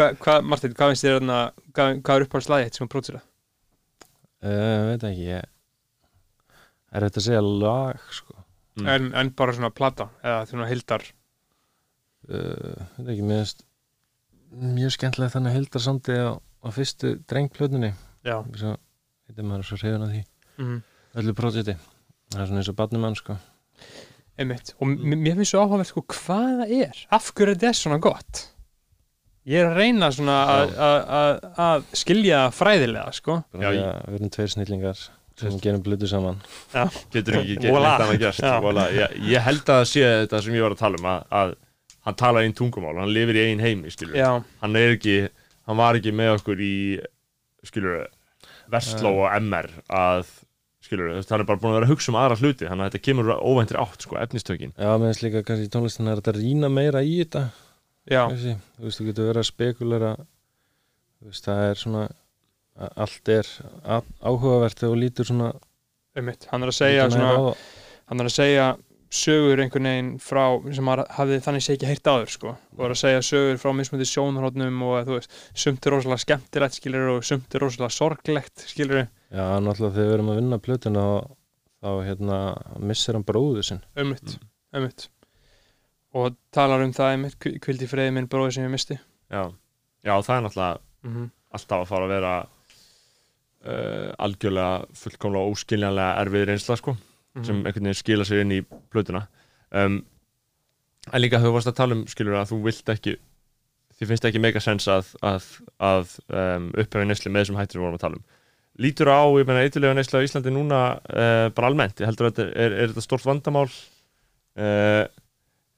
[0.00, 1.38] Hvað, hva, Martin, hvað finnst þér þarna,
[1.76, 3.22] hvað, hvað er uppáhaldslæði eitt sem að prótsera?
[4.44, 5.48] uh, Veit ekki, ég
[6.90, 8.36] er þetta að segja lag, sko?
[8.80, 8.86] Mm.
[8.90, 11.02] En, en bara svona plata, eða svona hildar
[12.30, 13.66] uh, Veit ekki, mér finnst
[14.50, 17.92] mjög skemmtilega þannig hildarsandi á, á fyrstu drengplötunni.
[18.26, 18.40] Já.
[18.58, 18.74] Svo,
[19.30, 20.22] heitir maður svo reyðun að því.
[20.60, 20.78] Mm.
[21.20, 21.74] öllu projekti,
[22.30, 23.36] það er svona eins og barnumann, sko.
[24.40, 28.00] Einmitt, og mér finnst svo áhugavert sko hvað það er, af hverju þetta er svona
[28.02, 28.42] gott?
[29.48, 31.30] Ég er að reyna svona að, að, að,
[31.64, 33.40] að skilja fræðilega sko.
[33.56, 35.00] Já, að við erum tveir snillingar
[35.40, 36.38] sem gerum blödu saman.
[37.14, 38.42] Getur ekki gert.
[38.96, 41.54] Ég, ég held að það sé þetta sem ég var að tala um að, að
[42.06, 43.92] hann talar einn tungumál, hann lifir í einn heimi
[44.62, 45.16] hann er ekki
[45.68, 46.74] hann var ekki með okkur í
[47.68, 48.06] skilur,
[48.72, 50.30] Vestló og MR að
[50.84, 53.04] skilur, hann er bara búin að vera að hugsa um aðra hluti þannig að þetta
[53.06, 54.72] kemur óvæntir átt sko, efnistökin.
[54.78, 57.42] Já, mér finnst líka kannski í tónlistin er þetta að rýna meira í þetta.
[58.10, 60.12] Já, Þessi, þú veist, þú getur verið að spekulera
[61.20, 62.04] þú veist, það er svona
[63.04, 63.50] allt er
[64.24, 65.50] áhugavert þú lítur svona
[66.16, 67.66] einmitt Hann er að segja svona, það.
[68.10, 68.68] hann er að segja
[69.10, 72.54] sögur einhvern veginn frá sem maður hafði þannig sé ekki heyrt áður sko.
[72.78, 76.78] Og er að segja sögur frá mismundi sjónarhóttnum og þú veist, sumt er rosalega skemmtilegt
[76.78, 81.06] skilur og sumt er rosalega sorglegt skilur Já, náttúrulega þegar við erum að vinna plötuna
[81.06, 81.32] þá,
[81.82, 82.38] þá hérna,
[82.82, 83.82] missir hann bróðu sinn.
[83.98, 84.38] Ömmut,
[84.74, 85.10] ömmut
[86.16, 89.44] og talar um það einmitt kvildi friði minn bróði sem ég misti já.
[90.02, 91.28] já, það er náttúrulega mm -hmm.
[91.50, 96.96] alltaf að fara að vera uh, algjörlega fullkomlega óskiljanlega erfið reynsla sko,
[97.36, 97.44] Mhm.
[97.46, 98.60] sem einhvern veginn skila sig inn í
[98.90, 99.26] plötuna.
[99.70, 100.04] Um,
[101.12, 103.16] en líka þú varst að tala um skilur að þú vilt ekki
[104.00, 105.46] því finnst ekki mega sens að, að,
[105.84, 108.24] að um, upphefja nesli með þessum hættir við vorum að tala um.
[108.80, 112.38] Lítur á, ég meina, eitthulega nesli á Íslandi núna uh, bara almennt, ég heldur að
[112.38, 113.66] þetta er, er þetta stort vandamál?
[114.56, 115.04] Uh,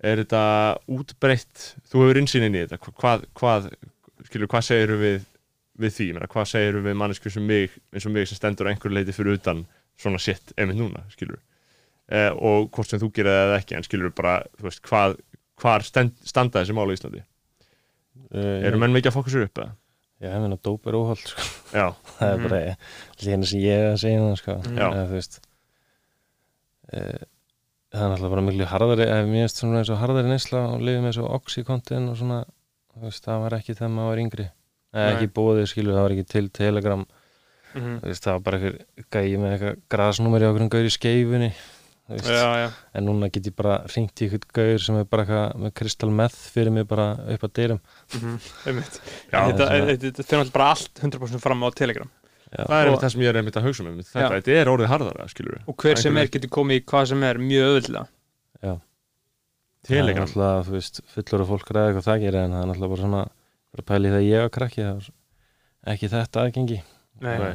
[0.02, 0.44] er þetta
[0.90, 2.78] útbreytt þú hefur insýn inn í þetta.
[3.02, 3.68] Hvað, hvað,
[4.28, 5.28] skilur, hvað segir við
[5.82, 8.68] við því, ég meina, hvað segir við mannesku sem mig, eins og mig sem stendur
[8.68, 9.64] á einhverju leiti fyrir utan
[10.00, 11.38] svona shit, einmitt núna, skilur
[12.08, 15.18] eh, og hvort sem þú gerir það eða ekki en skilur bara, þú veist, hvað
[15.62, 19.74] hvar stend, standa þessi mál á Íslandi uh, eru menn mikið að fókusur upp eða?
[20.22, 21.42] Já, ég meina, dóp er óhald sko.
[21.74, 21.86] Já,
[22.18, 22.48] það er Mhm.
[22.48, 22.76] bara
[23.26, 24.54] lína sem ég er að segja það sko.
[24.62, 24.78] Mhm.
[24.78, 25.38] Eða, veist
[26.92, 27.22] uh,
[27.92, 30.84] það er náttúrulega bara miklu harðari ef mér finnst svona eins og harðari neysla og
[30.86, 32.38] lifið með svo oxycontin og svona
[33.02, 34.46] veist, það var ekki þegar maður var yngri
[34.92, 37.04] eða ekki bóðið skilur, það var ekki til telegram
[37.74, 38.00] Mhm.
[38.02, 38.78] þú veist, það var bara einhver
[39.10, 41.52] gæi með eitthvað grasnúmeri á einhverjum gaur í skeifunni
[42.12, 45.60] já, já, en núna get ég bara hringt í einhvern gaur sem er bara eitthvað
[45.62, 47.80] með kristal meth fyrir mig bara upp að dyrum.
[48.18, 48.38] Mm
[49.32, 52.10] Já, En þetta, fyrir náttúrulega bara allt 100% fram á Telegram.
[52.52, 52.66] Já.
[52.68, 54.28] það er einmitt það sem ég er einmitt að hugsa um þetta, Já.
[54.28, 57.38] þetta er orðið harðara, skilur og hver sem er getur komið í hvað sem er
[57.40, 58.02] mjög öðvöldlega
[58.62, 58.82] Það er
[59.88, 62.92] Telegram, náttúrulega, þú veist, fullur og fólk ræði hvað það gerir en það er náttúrulega
[62.92, 63.22] bara svona
[63.72, 66.78] bara pæli það ég að krakki það var ekki þetta aðgengi
[67.22, 67.36] Nei.
[67.42, 67.54] Nei.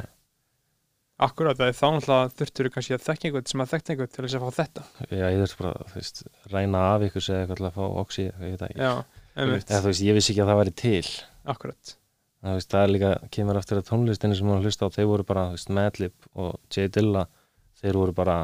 [1.18, 4.42] Er þá náttúrulega þurftur kannski að þekka einhvern sem að þekka einhvern til þess að
[4.44, 4.82] fá þetta.
[5.10, 6.20] Já, ég þurfti bara, þú veist,
[6.52, 8.84] ræna af ykkur segja eitthvað til að fá oxi, ég veit það ekki.
[8.84, 8.92] Já,
[9.34, 11.08] einmitt, Eða þú veist, ég vissi ekki að það væri til.
[11.54, 11.94] Akkurat.
[12.38, 15.26] Það, veist, það er líka, kemur aftur að tónlistinni sem hún hlusta á, þeir voru
[15.26, 17.24] bara, þú veist, Madlib og J Dilla,
[17.82, 18.36] þeir voru bara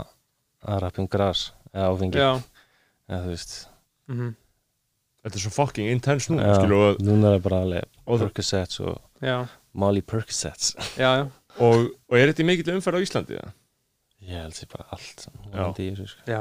[0.66, 2.32] að rappa um gras eða áfengi, Já,
[3.06, 3.54] eða þú veist.
[4.10, 4.34] Mhm,
[5.24, 6.58] Þetta er svo fucking intense nú, Já.
[6.58, 7.84] skilu, og, núna er það bara alveg
[9.74, 10.74] Molly Percocets.
[11.02, 11.26] Já, já.
[11.62, 13.38] Og, og er þetta í mikill umferð á Íslandi?
[13.38, 13.52] Ja?
[14.24, 16.22] Ég held sér bara allt í þessu, sko.
[16.30, 16.40] Já,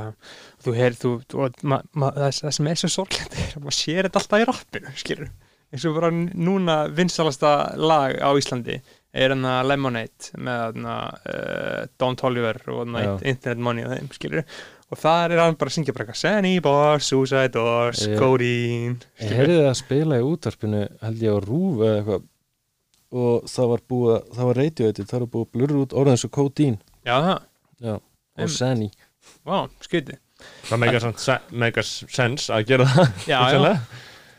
[0.63, 3.77] þú heyr, þú, þú ma, ma, það, það sem er svo sorglænt er að maður
[3.77, 5.33] sér þetta alltaf í rappinu, skilur
[5.73, 8.77] eins og bara núna vinsalasta lag á Íslandi
[9.13, 13.13] er hann að Lemonade með hann uh, Don Toliver og hann Já.
[13.33, 14.43] Internet Money og þeim, skilur
[14.93, 19.57] og þar er hann bara að syngja bara Sunny Bars, Suicide Doors, Codeine Ég heyrði
[19.63, 22.29] það að spila í útvarpinu held ég á rúf eða eitthvað
[23.13, 26.19] og það var búið, að- það var radioedit það var búið að blurra út orðin
[26.23, 27.39] svo Codeine Já, það,
[27.83, 28.01] Já, og
[28.37, 28.57] Einmitt.
[28.57, 28.89] Sani.
[29.45, 30.19] vá, skytið
[30.67, 30.79] Það
[31.63, 33.77] meikar sens að gera það Já, Já,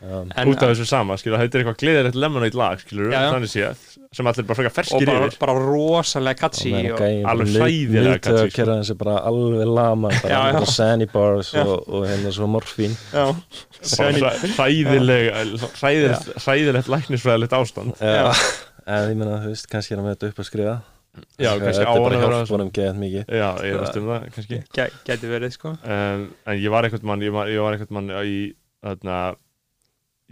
[0.05, 3.29] en, út af þessu sama, skilu, þetta er eitthvað gleðilegt lemonade lag, skilu, Já, já.
[3.33, 3.85] þannig séð
[4.15, 5.39] sem allir bara frekar og ferskir bara, yfir.
[5.41, 7.01] bara rosalega catchy og og,
[7.33, 8.55] alveg bara catchy, að sko.
[8.61, 10.53] gera þessi bara alveg lama bara Já, já.
[10.59, 14.69] bara Sani bars og, og hérna svo morfín bara
[16.45, 17.95] hræðilegt læknisfræðilegt ástand.
[17.99, 18.31] Já,
[18.85, 20.75] en ég meina þú veist, kannski er hann með þetta upp að skrifa.
[21.39, 23.29] Já, kannski á Þetta er bara að vera hjálp honum geðað mikið.
[23.39, 24.59] Já, ég veist um það, kannski.
[24.75, 25.73] Gæ, gæti verið sko.
[25.83, 28.39] Um, En ég var einhvern mann, ég var, ég var einhvern mann í,
[28.85, 29.19] þarna,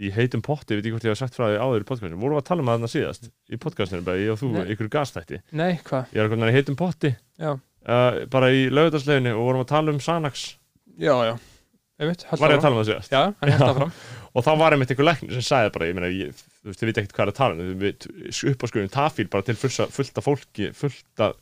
[0.00, 2.18] í heitum potti, veit ég hvort ég hef sagt frá því áður í podcastinu.
[2.18, 4.66] Vorum við að tala um það þarna síðast í podcastinu, bara ég og þú, Nei.
[4.74, 6.10] ykkur gastætti Nei, hvað?
[6.10, 7.14] Ég er einhvern veginn í heitum potti.
[7.38, 10.48] Já, uh, bara í lögutarsleginni og vorum að tala um Sanax.
[10.98, 11.34] Já, já.
[11.94, 13.12] Einmitt, Var ég að tala um það síðast?
[13.14, 13.90] Já, hann held það fram
[14.34, 16.88] Og þá var einmitt einhver læknir sem sagði bara, ég meina, ég, þú veist, þið
[16.88, 18.06] veit ekkert hvað er að tala um við
[18.50, 21.36] upp á skuðum tafíl bara til fullt, fullt af fólki fullt af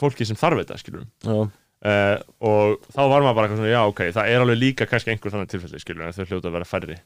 [0.00, 3.82] fólki sem þarf þetta, skilur Já, uh, og þá var maður bara eitthvað svona, já,
[3.92, 6.70] ok, það er alveg líka kannski einhver þannig tilfelli, skilur, en þau hljóta að vera
[6.72, 6.96] færri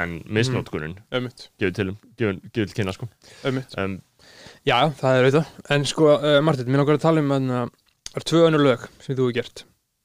[0.00, 3.08] en misnótkunin Einmitt, gefur til, gefur, gefur til kynna, sko
[3.46, 3.96] um,
[4.66, 7.48] Já, það er auðvitað En sko, uh, Martin, mér langar að tala um að
[8.10, 9.64] það er tvö önnur lög sem þú hefur gert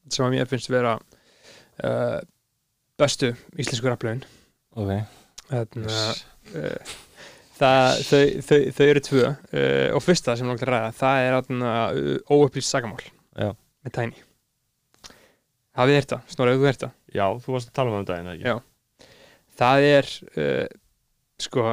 [0.10, 2.20] sem að mér finnst vera uh,
[3.00, 4.26] bestu íslensku rapplögin
[4.76, 4.96] ok
[5.50, 6.24] Þannig að yes.
[6.54, 6.96] uh,
[7.60, 11.26] það, þau, þau, þau eru tvö uh, og fyrsta sem ég langar að ræða það
[11.26, 13.54] er þarna, uh, óupplýst sagamál Já.
[13.86, 14.26] með Tiny
[15.80, 16.18] Hafið þið þetta?
[16.34, 16.96] Snorrið, þú heyrt það?
[17.16, 18.50] já, þú varst að tala um það um daginn, eða ekki?
[18.50, 18.69] Já.
[19.60, 20.66] Það er uh,
[21.43, 21.66] sko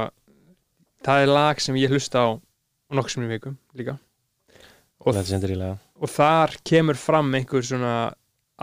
[1.06, 2.28] það er lag sem ég hlusta á
[2.94, 3.96] nokkuð sem í vikum líka.
[5.06, 7.92] Og, og þar kemur fram einhver svona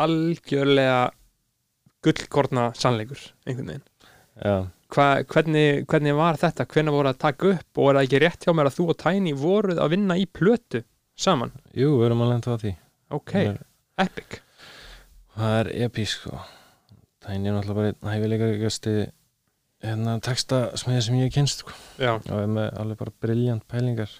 [0.04, 1.12] algjörlega
[2.04, 3.86] gullkorna sannleikur einhvern veginn.
[4.94, 7.70] Hva, hvernig, hvernig var þetta, hvernig voru að taka upp?
[7.80, 10.26] Og er það ekki rétt hjá mér að þú og Tiny voruð að vinna í
[10.28, 10.84] plötu
[11.16, 11.54] saman?
[11.78, 12.74] Jú, við erum að lenda á því.
[13.14, 13.64] Ok, er-
[14.04, 14.42] epic.
[15.38, 16.42] Það er epísk sko
[17.24, 18.94] Það er náttúrulega bara einn hæfileikaríkasti
[19.84, 21.76] hérna texta smiði sem ég hef kynst sko.
[22.04, 24.14] Og er með alveg bara briljant pælingar.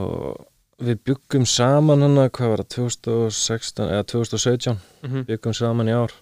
[0.00, 0.44] Og
[0.84, 6.14] við byggum saman hann hvað var það, 2016 eða 2017 mm byggum saman í ár.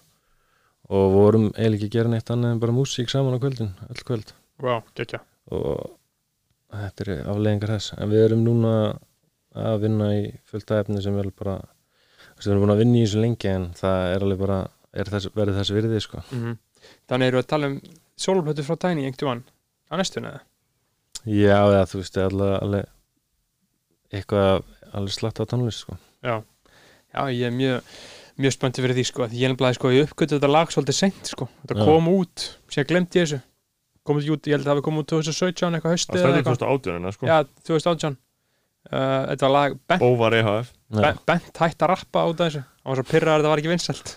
[0.93, 4.03] Og vorum eiginlega ekki að gera neitt annað en bara músík saman á kvöldin, öll
[4.03, 4.35] kvöld.
[4.61, 5.97] Wow, gekkja og
[6.73, 7.95] þetta er afleggingar þess.
[7.99, 8.73] En við erum núna
[9.53, 11.59] að vinna í fullt af efni sem vel bara
[12.39, 15.31] við erum búin að vinna í þessu lengi en það er alveg bara er þess,
[15.35, 16.23] verið þess virði sko.
[16.31, 16.57] Mm
[17.09, 17.77] þannig eru að tala um
[18.19, 19.45] sólplötu frá Tiny einhvern veginn
[19.91, 20.41] á næstunni eða?
[21.23, 25.95] Já, eða þú veist, alveg, alveg eitthvað alveg slatt á tónlist sko.
[26.23, 26.35] Já,
[27.13, 27.95] já, ég er mjög
[28.43, 31.29] mjög spenntið fyrir því sko, því ég nefnilega sko, ég uppgötu þetta lag svolítið seint
[31.29, 31.85] sko, þetta Já.
[31.85, 33.41] kom út síðan glemdi ég þessu.
[34.03, 36.57] Komið út, ég held að það hafi komið út 2017 eitthvað haustið eða eitthvað.
[36.59, 37.27] 2018 sko.
[37.29, 37.37] já,
[37.69, 38.17] 2018
[38.91, 42.49] uh, þetta var lag Bent, Bóvar EHF Já, Bent, Bent hætti að rappa út af
[42.51, 42.63] þessu.
[42.83, 44.09] Hann var svo pyrraður að þetta var ekki vinsælt.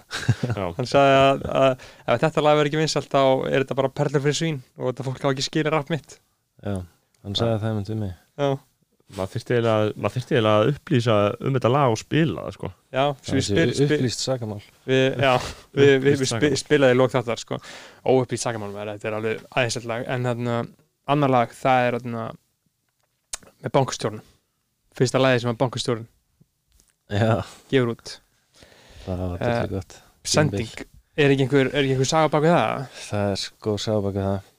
[0.50, 1.84] Já, hann sagði að, að
[2.16, 5.06] ef þetta lag verður ekki vinsælt þá er þetta bara perlur fyrir svín og þetta
[5.06, 6.18] fólk á ekki skilja rapp mitt.
[6.66, 6.74] Já,
[7.24, 8.12] hann sagði það mynd við mig.
[8.36, 8.48] Já,
[9.16, 12.72] maður þyrfti eiginlega að- að upplýsa um þetta lag og spila það, sko.
[12.98, 14.60] Já, svo við, spil, spil, upplýst sakamál.
[14.90, 16.62] við, já, við, við, við Upplýst spi, sakamál.
[16.66, 17.60] spilaði lók þáttar sko,
[18.04, 20.04] óupplýst sagamálum er þetta er alveg aðeinselt lag.
[20.12, 20.58] En þarna,
[21.14, 22.26] annar lag það er þarna,
[23.64, 24.20] með bankastjórn
[24.96, 26.06] fyrsta lagi sem að bankastjórn
[27.06, 27.36] Já,
[27.70, 28.16] gefur út.
[29.04, 29.92] Það var þetta gott.
[30.26, 30.72] Sending,
[31.14, 32.86] er ekki einhver, er ekki einhver saga bak við það?
[33.06, 34.52] Það er sko sábaka það.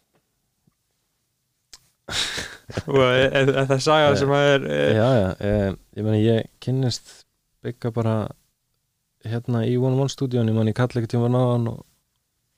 [2.87, 4.65] Og er, er, það saga sem að er
[4.95, 5.69] Já, já, eh,
[5.99, 7.11] ég meni ég kynnist
[7.65, 8.15] bygga bara
[9.27, 11.83] hérna í One One stúdíónu mann ég kalli ekkert tíma náðan og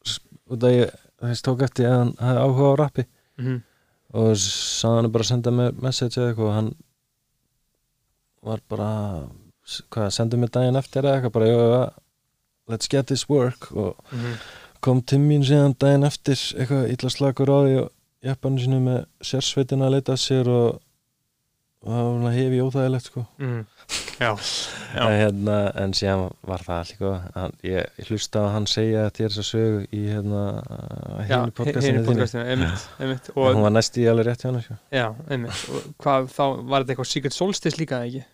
[0.05, 0.19] s-
[0.49, 3.07] út að ég þess tók eftir að hann hafði áhuga á rappi.
[3.39, 3.57] Mhm.
[4.13, 6.69] og sagði hann bara senda mér message eða eitthvað og hann
[8.43, 8.89] var bara
[9.91, 11.91] hvað, sendið mér daginn eftir eða eitthvað bara, já,
[12.69, 14.37] let's get this work og Mhm.
[14.81, 17.91] kom til mín síðan daginn eftir eitthvað illa slagur á því og
[18.23, 20.79] jeppanum sinu með sérsveitina að leita sér og,
[21.85, 23.65] það var hefi óþægilegt sko Mhm.
[24.19, 24.33] Já,
[24.93, 25.03] Já.
[25.07, 29.41] hérna, en síðan var það allir góð ég, ég hlusta á hann segja þér þess
[29.41, 32.09] að sögu í hérna já, heinu podcastinu þínu.
[32.09, 34.77] podcastinu, einmitt, einmitt og hún var næst í alveg rétt hjá hann sko.
[34.93, 38.25] já, einmitt og hvað, þá var þetta eitthvað Secret Solstice líka ekki?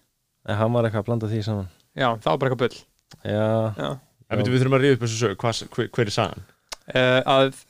[0.46, 1.70] En hann var eitthvað að blanda því saman.
[1.96, 2.82] Já, það var bara eitthvað bull.
[3.24, 3.48] Já,
[3.80, 3.90] já.
[4.26, 6.44] En við þurfum að ríða upp þessu sög, hvað, hver, hver er sagan?
[6.86, 7.62] Uh, að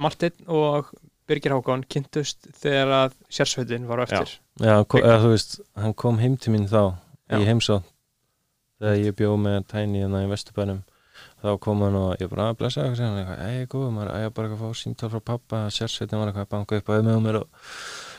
[0.00, 0.92] Martin og
[1.26, 4.36] Birgir Hákon kynntust þegar að sérsveitin var eftir.
[4.62, 4.76] Já.
[4.86, 6.82] Kom, eða, þú veist, hann kom heim til mín þá
[7.26, 7.38] Já.
[7.40, 7.88] í heimsótt
[8.80, 10.82] þegar ég bjó með tæni hérna í Vesturbænum
[11.40, 14.12] þá kom hann og ég bara að blessa eitthvað sem hann eitthvað, ei góð maður,
[14.20, 16.94] ég bara að fá símtal frá pappa að sérsveitin var eitthvað að banka upp á
[17.06, 17.64] með mér og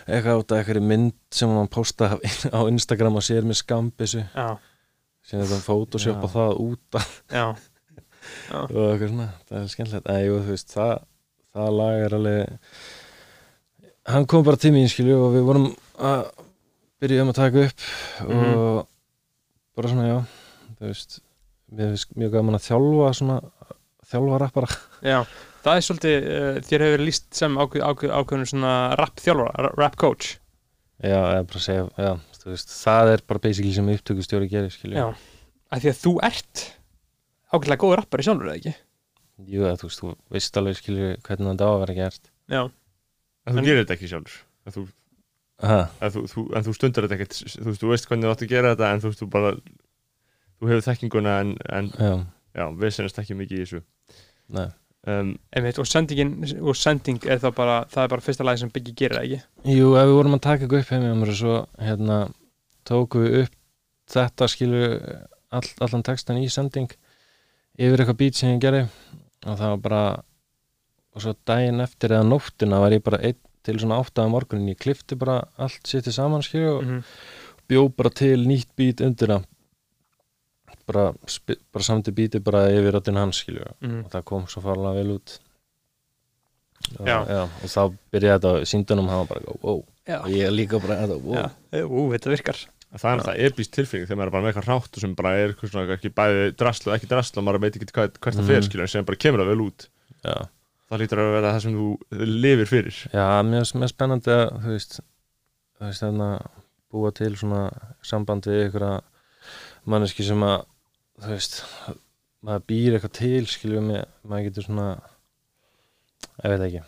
[0.07, 2.09] eitthvað út af eitthvað mynd sem hann posta
[2.57, 4.23] á Instagram og sér með skambissu
[5.27, 5.59] sem þetta
[6.25, 10.11] og það út af já, og eitthvað svona, það er skemmtilegt.
[10.11, 10.93] En jú, þú veist, það,
[11.55, 12.43] það lag er alveg
[14.07, 16.29] hann kom bara til mín skilju og við vorum að
[17.01, 17.89] byrja um að taka upp
[18.27, 18.85] og
[19.77, 20.17] bara svona, já
[20.77, 21.19] þú veist,
[21.77, 23.37] mér finnst mjög gaman að þjálfa svona,
[24.07, 24.79] þjálfa rappara.
[25.05, 25.19] Já
[25.67, 29.71] það er svolítið, uh, þér hefur verið líst sem ákveð, ákveð, ákveðinu svona rap þjálfara
[29.75, 30.29] rap coach.
[31.03, 32.11] Já, eða bara segja, já,
[32.41, 35.07] þú veist það er bara basically sem upptökustjóri gerir skilju, já,
[35.75, 36.63] af því að þú ert
[37.53, 38.73] ákveðlega góður rappari sjálfur eða ekki?
[39.45, 42.31] Jú, eða, þú veist, þú veist alveg skilju hvernig þetta á að vera gert.
[42.49, 42.61] Já,
[43.47, 44.39] En þú En- gerir þetta ekki sjálfur
[44.73, 44.81] þú,
[45.65, 48.51] en þú, þú, en þú stundar þetta ekkert þú þú veist hvernig þú átt að
[48.51, 52.11] gera þetta en þú veist, þú bara þú hefur þekkinguna en, en já,
[52.59, 53.81] já, við sennast ekki mikið í þessu.
[54.57, 54.67] Nei.
[55.07, 58.71] Um, einmitt, og sendingin og sending er það bara, það er bara fyrsta lagi sem
[58.75, 59.73] Biggi gerir eða ekki?
[59.77, 62.17] Jú, ef við vorum að taka eitthvað upp heim og svo hérna
[62.87, 63.55] tóku við upp
[64.11, 64.81] þetta skilu
[65.53, 66.91] all, allan textan í sending
[67.77, 68.87] yfir eitthvað beat sem ég gerði.
[69.47, 70.03] Og það var bara
[71.17, 74.71] og svo daginn eftir eða nóttina var ég bara einn til svona áttaða morgunin.
[74.73, 77.03] Ég klifti bara allt sitt saman skilu og mm
[77.67, 79.45] bjó bara til nýtt beat undir það.
[80.87, 81.01] Bara,
[81.75, 84.05] bara samti beati bara yfir röddinn hans skilu -hmm.
[84.05, 85.33] og það kom svo farlega vel út.
[86.99, 87.43] Og, Já.
[87.43, 87.81] og þá
[88.13, 89.83] byrjaði þetta síndunum hann var bara wow.
[90.07, 91.35] Já, og ég líka bara þetta, wow.
[91.73, 92.57] já, ú, þetta virkar.
[92.97, 95.33] Það er alltaf epíst tilfinning þegar maður er bara með eitthvað rátt og sem bara
[95.35, 98.35] er eitthvað svona, ekki bæði drasl og ekki drasl og maður veit ekki hvað, hvert
[98.37, 98.47] það Mhm.
[98.47, 99.87] fer skilur sem bara kemur það vel út.
[100.23, 100.47] Já,
[100.87, 101.87] það lítur að vera það sem þú
[102.45, 104.99] lifir fyrir já mér mér spennandi að þú veist,
[105.77, 106.29] þú veist þarna
[106.91, 107.61] búa til svona
[108.07, 108.97] samband við ykkur að
[109.87, 110.65] manneski sem að
[111.23, 111.61] þú veist,
[112.47, 114.87] maður býr eitthvað til skiljum með, maður getur svona
[116.43, 116.83] ég veit ekki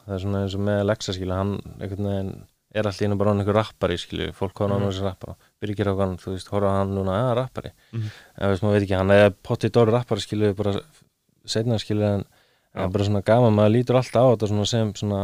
[0.00, 2.32] það er svona eins og með Alexa skilju hann einhvern veginn
[2.70, 4.88] er alltaf einu bara hann einhver rappari skilju, fólk horfa á hann Mhm.
[4.88, 8.10] og þessi rappara byrgir á hann, þú veist, horfa á hann núna að rappari, Mhm.
[8.38, 10.72] en þú veist, maður veit ekki hann er pottið dóri rappari skilju, bara
[11.44, 12.24] setna skilju en
[12.74, 15.20] það er bara svona gaman, maður lítur alltaf á þetta svona sem svona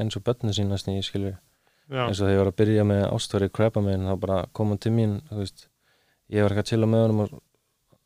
[0.00, 1.34] eins og börnin sín næstin ég skilju,
[1.88, 4.72] já, eins og þegar ég var að byrja með ástfæri krabba meginn, þá bara kom
[4.72, 5.68] hann til mín þú veist,
[6.30, 7.36] ég var eitthvað að chilla með honum og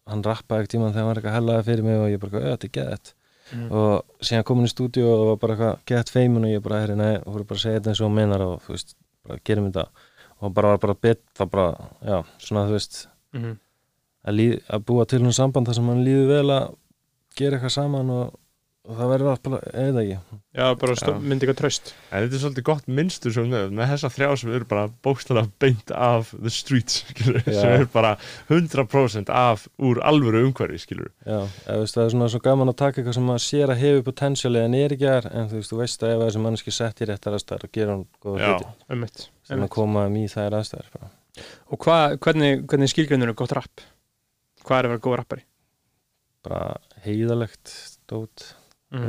[0.08, 2.50] hann rappaði ekkert tíma þegar hann var eitthvað hellaði fyrir mig og ég bara, "Ö,
[2.56, 3.12] þetta er geðett
[3.52, 3.70] mm.
[3.72, 6.64] og síðan kom hann í stúdíu og það var bara eitthvað gett feimun og ég
[6.64, 8.74] bara, herri, nei, þú voru bara að segja þetta eins og hún meinar og þú
[8.76, 8.94] veist,
[9.28, 9.88] bara gerum þetta.
[10.38, 13.56] Og bara var bara bett, það bara, já, svona þú veist, Mm
[14.28, 16.68] að, líð, að búa til hún samband þar sem hann líður vel að
[17.38, 18.36] gera eitthvað saman og,
[18.88, 22.36] og það verður allt bara, ég veit ekki já, bara myndi eitthvað tröst en þetta
[22.38, 26.30] er svolítið gott minnstur sem við með þessa þrjá sem eru bara bókstæðlega beint af
[26.38, 27.58] the streets skilur, Já.
[27.58, 28.12] sem eru bara
[28.48, 32.78] 100% af úr alvöru umhverfi skilur já, eða, veist, það er svona svo gaman að
[32.80, 35.74] taka eitthvað sem maður sér að hefur potensiali en er ekki þar, en þú veist,
[35.74, 38.48] þú veist að ef þessi manneski sett í réttar aðstæður og gera hann góða Já.
[38.56, 39.74] hluti, einmitt, sem að einmitt.
[39.76, 41.12] koma um í þær aðstæður bara.
[41.68, 43.84] og hva, hvernig, hvernig skilgreinur er gott rapp
[44.64, 45.44] hvað er að vera góð rappari
[46.48, 46.62] bara
[47.04, 48.48] heiðalegt stót
[48.94, 49.04] mm.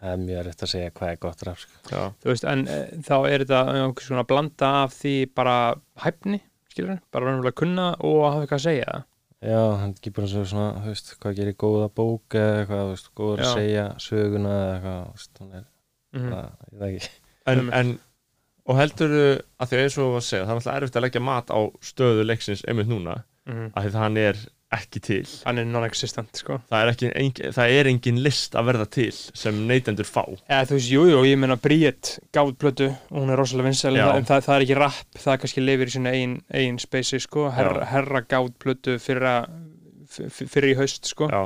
[0.00, 1.78] það er mjög rétt að segja hvað er gott rap sko.
[1.90, 5.56] já, þú veist, en e, þá er þetta einhvers svona blanda af því bara
[6.04, 6.40] hæfni,
[6.72, 9.06] skilur bara raunverulega kunna og hafa eitthvað að segja það
[9.50, 12.94] já, hann ekki bara svo svona þú veist, hvað gerir góða bók eða eitthvað, þú
[12.94, 15.66] veist, góður að segja söguna eða eitthvað, þú veist, hún er
[16.16, 16.30] mm.
[16.30, 17.10] bara, ég veit ekki
[17.50, 17.98] en, en
[18.70, 20.98] og heldur að því að eins og þú var að segja það er alltaf erfitt
[21.00, 23.70] að leggja mat á stöðu leiksins einmitt núna, Mm.
[23.74, 24.40] af því það hann er
[24.70, 25.24] ekki til.
[25.42, 26.60] Hann er non-existent, sko.
[26.70, 30.22] Það er, ekki, engin, það er engin list að verða til sem neytendur fá.
[30.46, 33.98] Eða þú veist, jújú, jú, ég meina Bríett gáð plötu og hún er rosalega vinsæl
[33.98, 34.06] Já.
[34.14, 37.48] en það, það er ekki rapp, það kannski lifir í sinna eigin, eigin spacei, sko,
[37.56, 41.30] herra, herra gáð plötu fyrir, í haust, sko.
[41.30, 41.42] Já,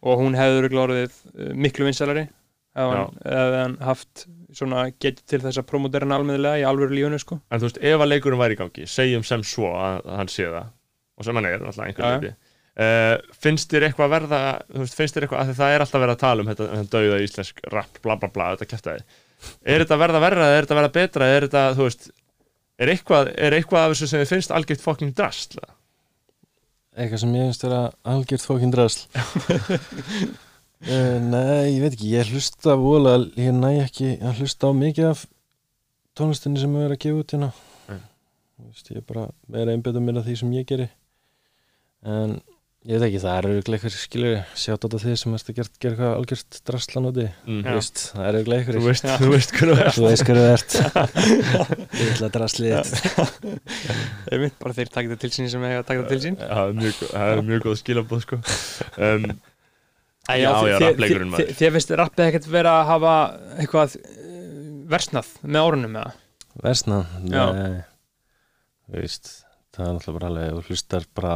[0.00, 2.28] og hún hefur orðið uh, miklu vinsælari
[2.70, 2.92] ef
[3.26, 7.40] hann, haft svona getur til þess að promotera hann almennilega í alvöru lífunu sko.
[7.50, 10.30] En þú veist, ef að leikurinn væri í gangi, segjum sem svo að að hann
[10.30, 12.38] sé það og sem hann er, alltaf einhvern veginn
[12.80, 14.42] uh, finnst þér eitthvað að verða
[14.80, 17.20] veist, finnst þér eitthvað, því það er alltaf verið að tala um þetta, þetta dauða
[17.26, 19.04] íslensk rap, bla bla bla þetta kæftæði,
[19.64, 22.08] er þetta að verða verra eða er þetta að verða betra, er þetta, þú veist
[22.80, 25.60] er eitthvað, er eitthvað af þessu sem þið finnst algjört fucking drast
[26.96, 29.04] eitthvað sem ég finnst vera algjört fókin drasl.
[30.80, 35.10] Uh, Nei, ég veit ekki ég hlusta vola, ég næ ekki að hlusta á mikið
[35.12, 35.24] af
[36.18, 37.50] tónlistinni sem er verið að gefa út hérna.
[38.60, 40.88] Veist, ég er bara meira einbytta mér að því sem ég geri.
[42.04, 42.40] En
[42.88, 45.68] ég veit ekki, það eru einhver skilur sjátt á þetta þið sem erst að gera,
[45.90, 47.58] eitthvað algjört draslan úti, Mm.
[47.66, 48.80] þú veist, það eru einhverjir.
[48.80, 50.72] þú veist, þú veist hvernig það er Þú veist hverju þú ert
[52.00, 52.94] Ég ætla að draslið þitt
[54.32, 56.48] einmitt, bara þeir taka þetta til sín sem eiga að taka þetta til sín Já,
[56.56, 58.40] það er mjög, góð- það er mjög góð skilabóð sko.
[58.96, 59.28] um,
[60.30, 61.44] Já, já, þi- maður.
[61.50, 63.14] þi- Þér finnst rappið ekkert vera að hafa
[63.60, 64.08] eitthvað eh,
[64.92, 66.12] versnað með árunum eða?
[66.64, 67.44] Versna, Já.
[67.56, 67.80] nei
[68.90, 69.30] Þú veist,
[69.76, 71.34] það er náttúrulega bara alveg og hlustar bara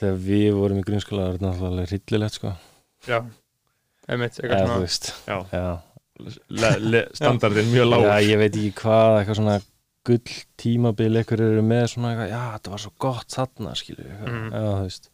[0.00, 2.54] þegar við vorum í grunnskóla það er náttúrulega alveg hryllilegt sko.
[3.08, 3.18] Já
[4.04, 4.80] Einmitt, eitthvað svona.
[4.84, 5.68] veist, Já, já.
[6.60, 9.54] le, le, standardin mjög lág já, ég veit ekki hvað eitthvað svona
[10.04, 14.50] gull tímabil ekkur eru með svona eitthvað, já, þetta var svo gott þarna, skilju Mm.
[14.52, 15.08] já, þú veist.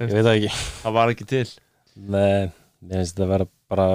[0.00, 0.50] Ég veit það ekki.
[0.82, 1.44] Það var ekki til.
[2.00, 2.50] Nei,
[2.82, 3.86] mér finnst þetta að vera bara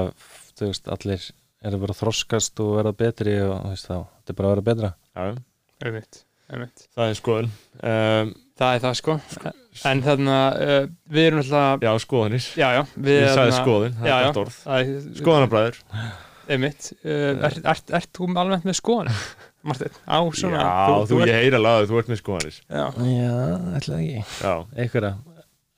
[0.56, 1.28] þú veist, allir
[1.66, 4.56] eru bara að þroskast og vera betri og þú veist þá, þetta er bara að
[4.56, 4.94] vera betra.
[5.16, 5.44] Já,
[5.86, 6.86] Einmitt, einmitt.
[6.96, 7.50] Það er skoðun.
[7.84, 9.16] Um, Það er það sko.
[9.92, 12.84] En þarna, uh, við erum alltaf Já, skoðunir Já, já.
[12.96, 14.28] Við Ég sagði þarna- skoðun, það Já, er já.
[14.30, 14.60] gott orð.
[15.20, 15.82] Skoðanabræður.
[16.56, 16.88] Einmitt.
[17.04, 19.12] Uh, Ert ert- þú almennt með skoðan?
[19.66, 22.60] Martin, á svona Já, þú, ert- ég heyra laðu, þú ert með skoðanir.
[22.70, 23.38] Já, Já,
[23.80, 24.26] ætla ekki.
[24.46, 25.14] Já, einhverja,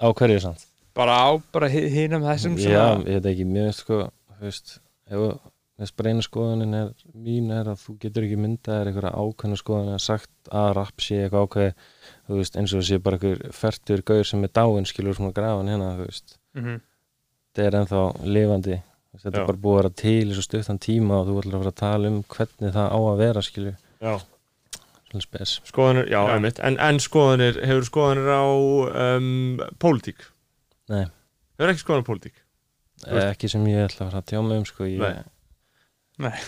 [0.03, 0.65] á hverju samt?
[0.97, 3.99] Bara á, bara hinum þessum Já, svona ég veit ekki, mér sko
[4.38, 5.25] þú veist, ef
[5.78, 9.59] þess bara eina skoðunin er mín er að þú getur ekki myndað er einhverja ákveðna
[9.61, 11.73] skoðun eða sagt að rap sé eitthvað ákveði
[12.28, 15.67] þú veist, eins og sé bara einhver fertur gaur sem er dáin skilur svona grafan
[15.71, 16.82] hérna þú veist, Mhm.
[17.55, 18.82] þetta er ennþá lifandi
[19.17, 19.41] þetta Já.
[19.41, 21.71] er bara búið að vera til í svo stuttan tíma og þú ætlar að fara
[21.71, 24.19] að tala um hvernig það á að vera skilur, já
[25.07, 26.34] svona spes Skoðanir, já, Já.
[26.36, 28.43] einmitt En, en skoðanir, hefur skoðanir á
[29.17, 30.19] um, pólitík?
[30.89, 31.05] Nei.
[31.57, 32.34] Hefur ekki skoðanir á pólitík?
[33.07, 35.23] Veist- ekki sem ég ætla að fara að tjá mig um sko, ég, Nei.
[36.19, 36.39] Nei.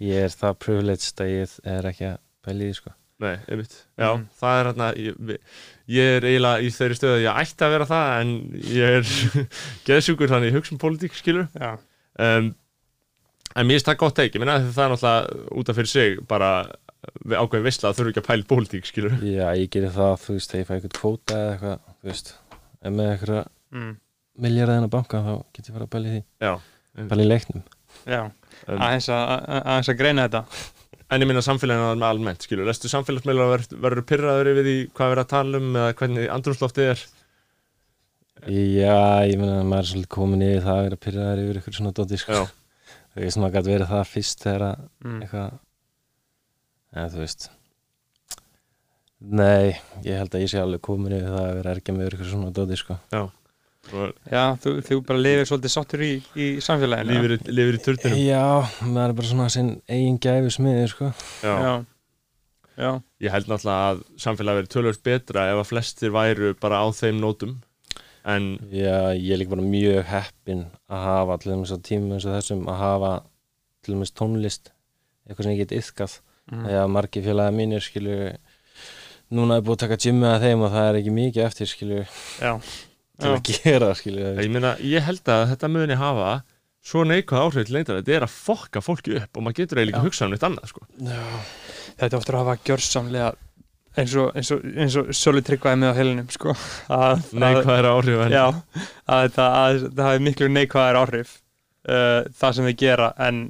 [0.00, 2.18] ég er það privileged að ég er ekki að
[2.54, 2.90] í því sko.
[3.20, 4.26] Nei, einmitt Já, Mhm.
[4.40, 5.38] það er hérna ég,
[5.92, 8.30] ég er eiginlega í þeirri stöðu að ég ætti að vera það en
[8.64, 9.04] ég er
[9.90, 11.72] geðsjúkur þannig ég hugsa um pólitík, skilur Já,
[12.18, 12.54] um,
[13.58, 16.50] En mér finnst það gott ekki, minna það er náttúrulega út af fyrir sig bara
[17.34, 20.36] ákveðin veistla að þurfa ekki að pæla í pólitík, skilur Já, ég gerir það, þú
[20.36, 22.30] veist, þegar ég fæ eitthvað kvóta eða eitthvað, þú veist,
[22.84, 23.40] ef með eitthvað
[23.74, 23.92] mm.
[24.46, 26.52] miljardæðina banka þá get ég fara að pæla í því, Já,
[27.10, 27.64] pæla í leiknum.
[28.06, 28.20] já.
[28.68, 30.44] um, Aðeins, að, að- aðeins að greina þetta
[31.10, 35.06] en ég minna samfélaginu með almennt, skilur Lestu samfélagsmeila verður ver pyrraður yfir því hvað
[35.06, 37.08] er verið að tala um eða hvernig andrumsloftið er
[38.48, 41.92] Já, ég meina, maður er svolítið komin yfir það að vera pyrraðar yfir eitthvað svona
[41.96, 42.38] dóti, sko.
[42.38, 42.94] Já.
[43.10, 45.18] Þú veist, maður gæti verið það fyrst þegar að mm.
[45.26, 45.58] eitthvað,
[46.94, 47.46] eða þú veist,
[49.42, 49.66] nei,
[50.06, 52.54] ég held að ég sé alveg komin yfir það að vera ergja með eitthvað svona
[52.56, 52.96] dóti, sko.
[53.20, 53.28] Og
[53.90, 58.18] Já, þú, þú bara lifir svolítið sáttur í, í samfélaginu lifir, í- lifir í turninum.
[58.22, 58.42] Já,
[58.84, 61.08] maður er bara svona sinn eigin gæfi smiður, sko.
[61.42, 61.54] Já.
[61.64, 61.72] Já,
[62.76, 62.90] já,
[63.24, 67.18] Ég held náttúrulega að samfélagi verið tölvöld betra ef að flestir væru bara á þeim
[67.24, 67.56] nótum
[68.28, 72.28] en Já, ég er líka bara mjög heppinn að hafa til dæmis á tímum eins
[72.28, 73.12] og þessum að hafa
[73.80, 74.70] til dæmis tónlist
[75.24, 76.18] eitthvað sem ég get yfkað
[76.52, 76.64] mm.
[76.68, 78.22] þegar margir félagi mínir skilur
[79.32, 82.04] núna er búið að taka gymmið að þeim og það er ekki mikið eftir skilur
[82.40, 82.52] já,
[83.20, 83.36] til já.
[83.36, 86.32] að gera skilur ég meina, ég held að þetta muni hafa
[86.80, 90.04] svo neikvæð áhrif til lengdar þetta er að fokka fólki upp og maður getur eiginlega
[90.06, 90.86] hugsað um neitt annað sko.
[92.00, 93.32] Þetta oftur að hafa gjörsamlega
[93.98, 96.54] eins og, eins og, eins og Soli tryggvaði með á heilinum sko.
[96.94, 98.44] að, neikvæðir áhrif en já,
[99.10, 101.34] að þetta að, það hafi miklu neikvæðar áhrif
[101.90, 103.42] uh, það sem þið gera en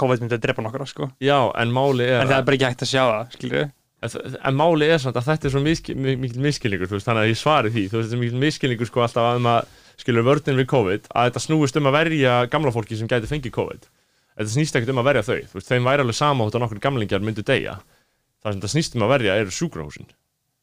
[0.00, 1.10] COVID myndi að drepa nokkra sko.
[1.22, 3.70] já, en máli er, en það er bara ekki hægt að sjá það skilur
[4.02, 7.72] en, máli er samt að þetta er svo mikil miskilningur veist, þannig að ég svari
[7.72, 7.84] því.
[7.88, 11.28] Veist, þetta er mikil miskilningur sko alltaf að um að skilur vörðin við COVID að
[11.28, 13.90] þetta snúist um að verja gamla fólki sem gæti fengið COVID.
[14.32, 15.38] Þetta snýst ekkert um að verja þau.
[15.52, 17.76] Veist, þeim væri alveg sama hótt að nokkur gamlingjar myndu deyja.
[18.42, 20.10] Það sem þetta snýst um að verja eru sjúkrahúsin.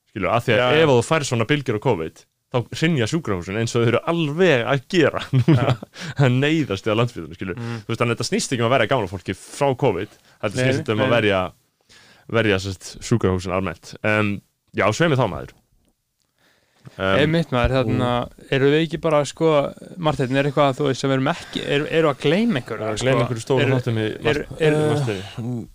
[0.10, 0.82] Skilur, að því að já.
[0.82, 4.64] ef þú fær svona bylgjur á COVID þá rinja sjúkrahúsin eins og þau eru alveg
[4.66, 5.76] að gera núna.
[6.24, 7.60] Að neyðast eða landsbyðunum skilur.
[7.60, 7.84] Mm.
[7.86, 11.04] þannig að þetta snýst ekki um að verja gamla fólki frá COVID þetta snýst um
[11.06, 11.42] að verja
[12.34, 13.94] verja sérst sjúkrahúsin almennt.
[14.06, 14.36] Um,
[14.78, 15.56] já, sveimi þá maður.
[16.96, 18.12] Um, Einmitt maður, þarna,
[18.56, 19.50] eru við ekki bara sko,
[20.02, 23.26] Martin, er eitthvað þú veist sem erum ekki, eru, eru að gleyma einhver að gleyma
[23.26, 25.68] einhverju stóru þáttum í er, er, Eh, Mm,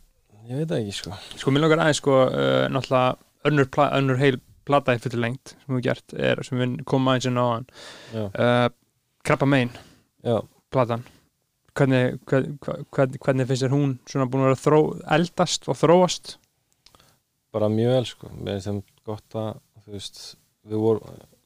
[0.49, 1.15] Ég veit ekki sko.
[1.41, 3.15] Sko, mér langar aðeins sko, uh, náttúrulega
[3.49, 4.37] önnur, pla, önnur heil
[4.69, 7.67] plata í fullir lengt sem við gert, er, sem við komum aðeins inn á hann
[8.25, 8.69] uh,
[9.25, 9.71] Krabba Mein,
[10.25, 10.41] já.
[10.73, 11.05] platan.
[11.75, 12.59] Hvernig, hvern,
[12.93, 14.81] hvern, hvernig finnst þér hún svona búin að vera þró,
[15.17, 16.35] eldast og þróast
[17.55, 18.31] bara mjög vel sko.
[18.35, 19.55] Mér finnst þeim gott að
[19.95, 20.21] veist,
[20.65, 21.01] við vor,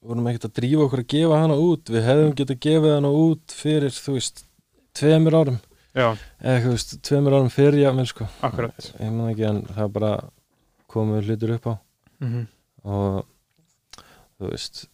[0.07, 1.95] vorum ekkert að drífa okkur að gefa hana út.
[1.95, 4.45] Við hefðum getað gefið hana út fyrir þú veist,
[4.99, 5.59] tveimur árum.
[5.97, 8.29] Já, eða þú veist, tveimur árum fyrir jáfnvel sko.
[8.47, 8.93] Akkurat.
[9.01, 10.13] Ég man ekki en það bara
[10.89, 11.75] komið hlutur upp á.
[12.19, 12.47] Mm -hmm.
[12.83, 13.27] og
[14.39, 14.89] þú veist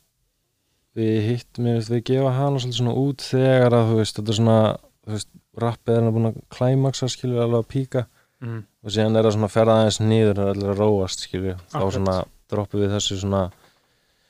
[0.95, 4.31] við hitt, mér veist, við gefa hana svolítið svona út þegar að þú veist, þetta
[4.31, 4.59] er svona
[5.05, 5.31] þú veist,
[5.65, 8.05] rappið er hann búin að klæmaksa skilur alveg að píka
[8.45, 8.63] Mm.
[8.85, 11.79] og síðan er það svona að ferða aðeins nýður og allir að róast skilur, þá
[11.79, 11.95] Akkurat.
[11.97, 12.17] svona
[12.53, 13.43] droppum við þessu svona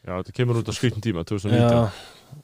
[0.04, 2.40] Já, þetta kemur út á skrifn tíma, 2019 já,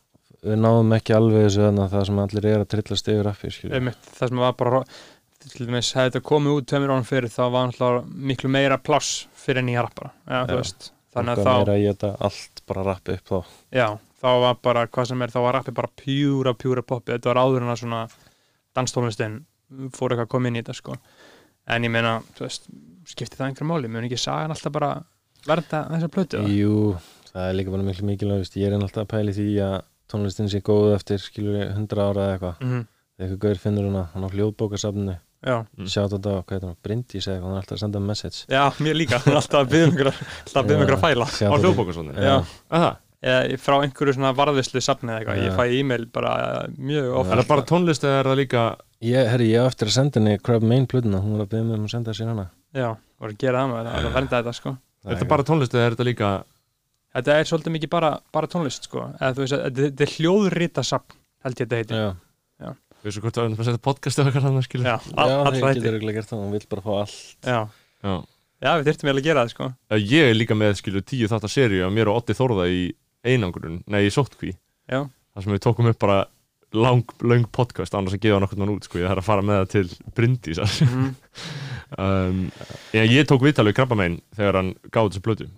[0.48, 4.12] við náðum ekki alveg þessu að það sem allir er að trillast yfir skilur, Einmitt,
[4.16, 4.82] það sem var bara
[5.40, 9.26] til dæmis, hefði þetta komið út tveimur árum fyrir þá var náttúrulega miklu meira pláss
[9.40, 10.90] fyrir nýja rappara já, Já.
[11.14, 13.38] þannig að þá meira í þetta allt bara rappi upp þá.
[13.74, 13.86] Já,
[14.20, 17.40] þá var bara, hvað sem er, þá var rappi bara pjúra, pjúra poppi, þetta var
[17.44, 18.02] áður en að svona
[18.76, 19.40] danstónlistin
[19.94, 20.96] fór eitthvað að koma inn í þetta sko
[21.76, 22.68] en ég meina, þú veist,
[23.10, 23.88] skipti það einhver máli?
[23.90, 24.90] Mun ekki sagan alltaf bara
[25.46, 26.40] verða þessa plötu?
[26.40, 26.52] Eða?
[26.56, 26.74] Jú,
[27.32, 29.76] það er líka bara miklu mikilvægst ég er enn alltaf að pæli því að
[30.10, 32.62] tónlistin sé góð eftir skilur 100 ára eða eitthvað.
[32.66, 32.86] Mhm,
[33.18, 35.18] þegar eitthvað gaur finnur hana, hann á hljóðbókasafninu.
[35.40, 35.86] Já, Mm.
[35.88, 36.76] sjátt þetta á, hvað heitir hann,
[37.26, 38.38] eða eitthvað, hann er alltaf að senda message.
[38.50, 39.18] Já, mér líka.
[39.24, 41.26] Hann er alltaf að byggja um ykkur alltaf að um fæla
[42.20, 42.44] Á.
[42.70, 42.96] Er það?
[43.20, 47.30] eða frá einhverju svona varðvislu safni eða eitthvað, ég fæ e-mail bara mjög oft
[49.00, 51.52] Það það Ég, herri, ég eftir að senda henni Crab Main plötuna, hún var að
[51.54, 52.50] byggja mig um að senda sér hana.
[52.76, 54.72] Já, voru að gera það maður, það var að vernda þetta sko.
[55.00, 56.32] Er þetta bara tónlist eða er þetta líka
[57.10, 59.06] Þetta er svolítið mikið bara, bara tónlist sko.
[59.16, 62.02] Eða þú veist að þetta þetta er hljóðrita safn held ég þetta heiti.
[62.60, 64.92] Já, Við svo hvort að við erum að setja podcast eða eitthvað þannig skilur Já,
[64.92, 67.14] já all, það allra getur heiti ekki gert það, hún vill bara fá allt.
[67.48, 67.60] Já,
[68.04, 68.14] Já.
[68.60, 69.68] já við þyrftum vel að gera það sko.
[69.88, 72.82] Eh, Ég er líka með skilur tíu þáttar seríu af mér og Otti Þórða í
[73.24, 75.00] einangrun, nei í sótkví Já.
[75.08, 76.18] þar sem við tókum upp bara
[76.76, 79.60] lang, lang podcast annars að gefa nokkurn mann út sko, ég þarf að fara með
[79.60, 81.08] það til Bryndís mm.
[81.96, 82.44] um,
[82.96, 85.50] ég, ég tók viðtalið krabba megin þegar hann gáði þessu blötu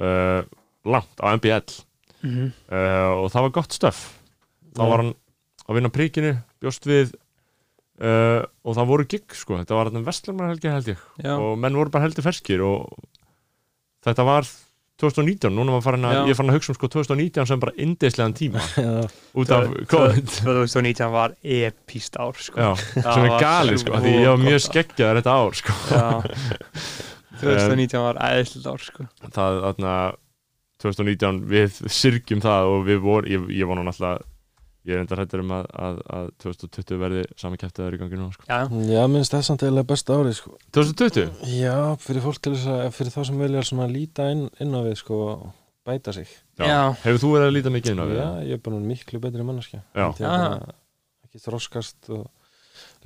[0.00, 0.40] uh,
[0.86, 1.82] langt á MBL
[2.26, 3.98] Mm uh, og það var gott stöf
[4.74, 5.12] þá var hann
[5.66, 6.32] að vinna príkinu
[6.62, 7.12] bjóst við
[8.00, 11.02] uh, og það voru gig sko, þetta var hann vestlumar helgi held ég.
[11.36, 12.86] Og menn voru bara heldur ferskir og
[14.06, 14.48] þetta var
[14.96, 17.74] 2019, núna var farin að, ég er farin að hugsa um sko 2019 sem bara
[17.84, 18.62] indislegan tíma.
[18.80, 18.92] Já,
[19.36, 20.30] út af COVID.
[20.38, 22.62] 2019 var epíst ár sko.
[22.62, 25.76] Já, sem er var galið sko, því ég var mjög skeggjaður þetta ár sko.
[25.92, 26.06] Já.
[27.42, 29.08] 2019 var æðislega ár sko.
[29.26, 29.96] Það, þarna
[30.86, 34.24] 2019, við syrgjum það og við vorum, ég, ég var nú náttúrulega
[34.86, 38.28] ég er enda hrættur um að, að, að 2020 verði sami kæftið í gangi nú
[38.34, 38.46] sko.
[38.46, 38.58] Já,
[38.92, 40.54] já minnst það er samt eða besta árið sko.
[40.76, 41.32] 2020?
[41.56, 44.80] Já, fyrir fólk til þess að, fyrir þá sem vilja svona líta inn, inn á
[44.86, 45.44] við sko og
[45.86, 46.30] bæta sig.
[46.60, 46.94] Já.
[47.02, 48.20] Hefur þú verið að líta mikið inn á við?
[48.20, 50.06] Já, ég er bara miklu betri Já.
[50.06, 50.72] Er bara
[51.26, 52.24] ekki þroskast og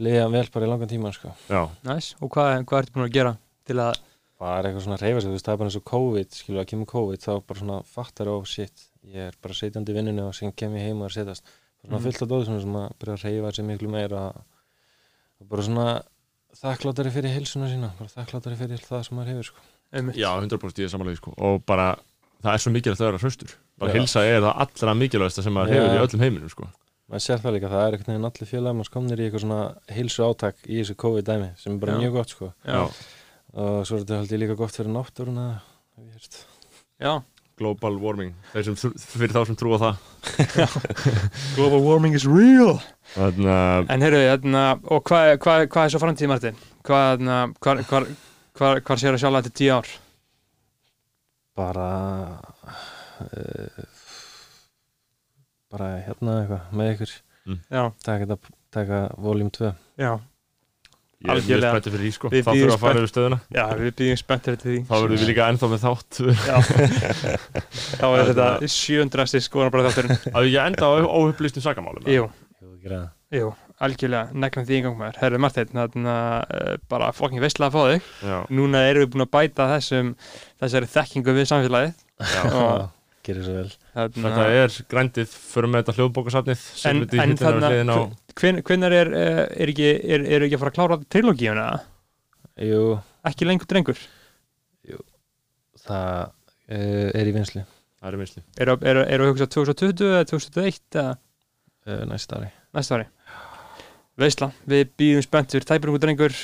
[0.00, 1.32] liða vel bara í langan tíma sko.
[1.48, 3.34] Já, næs Og hvað, hvað ertu búin að gera
[3.68, 3.98] til að
[4.40, 6.68] bara eitthvað svona reyfa sig, þú veist, það er bara eins og COVID skilur að
[6.70, 10.32] kemur COVID, þá bara svona fattar ó, shit, ég er bara setjandi í vinnunni og
[10.36, 11.50] sem kem ég heim og er setjast
[11.80, 12.02] svona Mhm.
[12.04, 14.22] fullt af dóð sem að byrja að reyfa sig miklu meira
[15.40, 16.02] og bara svona
[16.60, 19.60] þakklátari fyrir heilsuna sína bara þakklátari fyrir það sem maður hefur sko.
[20.14, 21.34] já 100% ég er samanlega sko.
[21.38, 21.96] og bara,
[22.42, 23.98] það er svo mikilvægt að vera hraustur bara Já.
[24.00, 25.74] hilsa er það allra mikilvægsta sem maður Já.
[25.80, 26.68] hefur í öllum heiminum sko.
[27.10, 29.76] maður sér það líka, það er einhvern veginn allir félagum að skomnir í eitthvað svona
[29.88, 31.98] heilsu átak í þessu COVID-dæmi sem er bara Já.
[32.04, 32.82] mjög gott sko Já,
[33.54, 35.60] og svo er þetta haldið líka gott fyrir náttúruna
[37.00, 37.22] já
[37.60, 40.04] Global warming, þeir sem, fyrir þá sem trúa það.
[41.58, 42.78] Global warming is real.
[43.12, 46.62] Þannig að En heyrðu, hérna, og hvað hva, hva er svo framtíð, Martin?
[46.88, 48.06] Hvað, hérna, hvar, hvar,
[48.56, 49.92] hvar, hvar sér að sjálfa þetta tíu ár?
[51.60, 51.88] bara
[53.20, 53.84] uh,
[55.70, 57.14] bara hérna eitthvað með ykkur.
[57.70, 58.38] Já, taka,
[58.74, 60.10] taka voljum 2 já,
[61.20, 62.28] ég er mjög spenntið fyrir því sko.
[62.32, 63.38] Við þá bíðum þurfa að fara yfir stöðuna.
[63.52, 64.76] Já, við byggjum spenntir til því.
[64.88, 66.20] Þá verðum við líka ennþá með þátt.
[66.50, 66.56] Já,
[68.00, 70.20] þá er þetta sjöundrasti skoðanabræð þátturinn.
[70.32, 72.28] Að ég enda á óupplýstum sakamálum Jú,
[72.60, 73.00] Jú,
[73.36, 73.50] jú,
[73.84, 75.18] algjörlega, neglum því yngang maður.
[75.20, 78.08] Herðu Martin, þarna uh, bara fokkin veistlega að fá þig.
[78.30, 80.14] Já, Núna erum við búin að bæta þessum
[80.64, 82.00] þessari þekkingu við samfélagið.
[82.20, 82.88] Já.
[83.20, 83.70] gerir svo vel.
[83.92, 88.00] þarna, þetta er grændið fyrir með þetta hljóðbókasafnið sem En- við en hittum þarna- á
[88.40, 91.68] hvenær er, uh, er, ekki, er, er ekki að fara að klára trilogíuna?
[92.60, 92.82] Jú,
[93.28, 94.00] Ekki lengur drengur?
[95.80, 100.26] það uh, er í vinslu það er vinsli Eru er, er að hugsa 2020 eða
[100.28, 103.08] 2021 eða uh, næsta ári næsta ári?
[104.20, 106.34] Veisla, við býðum spenntur, tæpurungur drengur,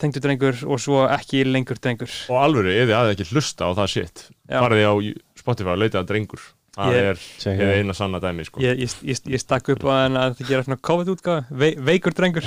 [0.00, 2.08] tengdur drengur og svo ekki lengur drengur.
[2.32, 4.94] og alvöru, ef þið aðeins ekki hlusta á það shit farið á
[5.42, 6.46] Spotify og leitað að drengur
[6.76, 8.60] það Ég- er eina sanna dæmi sko.
[8.60, 12.12] Ég, ég, ég, ég stakk upp á þann að þetta gera svona COVID-útgáð, Ve, veikur
[12.18, 12.44] drengur.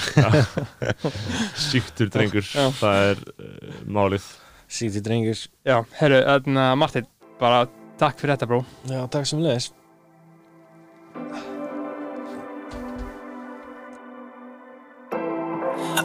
[1.69, 2.67] síktur drengur, Já.
[2.81, 4.29] það er uh, málið
[4.69, 7.07] Sýti drengir Já, herru, þarna Martin,
[7.41, 7.63] bara
[7.97, 8.59] takk fyrir þetta bró.
[8.85, 9.71] Já, takk sem leðis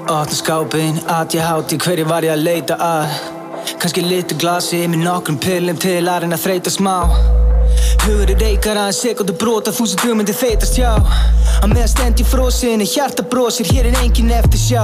[0.04, 3.14] Opna skápinn, að ég háti hverju var ég að leita að
[3.80, 6.94] Kanski litur glasi með nokkrum pillum til að reyna að þreita smá
[8.04, 10.92] Hugur er reykar aðeins sekundu brota þúsund hugmyndir þeytast hjá
[11.64, 14.82] Á meðan stend ég frosin, hjarta brosir, hér er engin eftir sjá.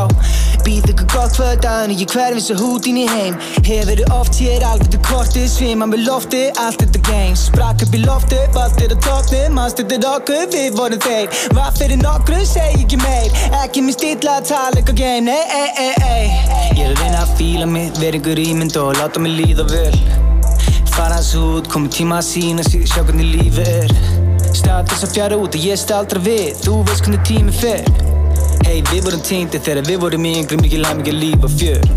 [0.64, 3.36] Býð ykkur gott kvöld aðan ég hverfins og hútin í heim.
[3.66, 8.00] Hefur oft hér alveg til kortið, svima með lofti, allt þetta game Sprakk upp í
[8.06, 11.38] lofti, allt er á toppni, mannst þetta er okkur, við vorum þeir.
[11.58, 15.68] Var fyrir nokkru, segi ekki meir, ekki mér stilla að tala eitthvað game, nei, ei,
[15.84, 16.26] ei, ei.
[16.80, 20.29] Ég er að reyna að fíla mig, vera ykkur ímynd og láta mig líða vel
[20.91, 23.93] Fara hans út, komið tíma að sína sig, sjá hvernig lífið er.
[24.57, 27.86] Stað þess að fjara út og ég staldra við, þú veist hvernig tími fer.
[28.66, 31.88] Hey, við vorum týndir þegar við vorum í yngri mikið læg, mikið líf og fjör.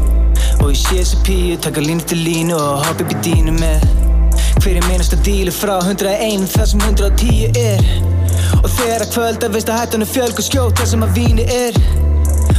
[0.59, 3.85] Og ég sé þessi píu, taka línu til línu og hoppa upp í dínu með.
[4.61, 7.85] Hver er meinast að díla frá 101 þar sem 110 er?
[8.61, 11.49] Og þegar að kvölda veist að hættan er fjölg og skjót þar sem að víni
[11.51, 11.81] er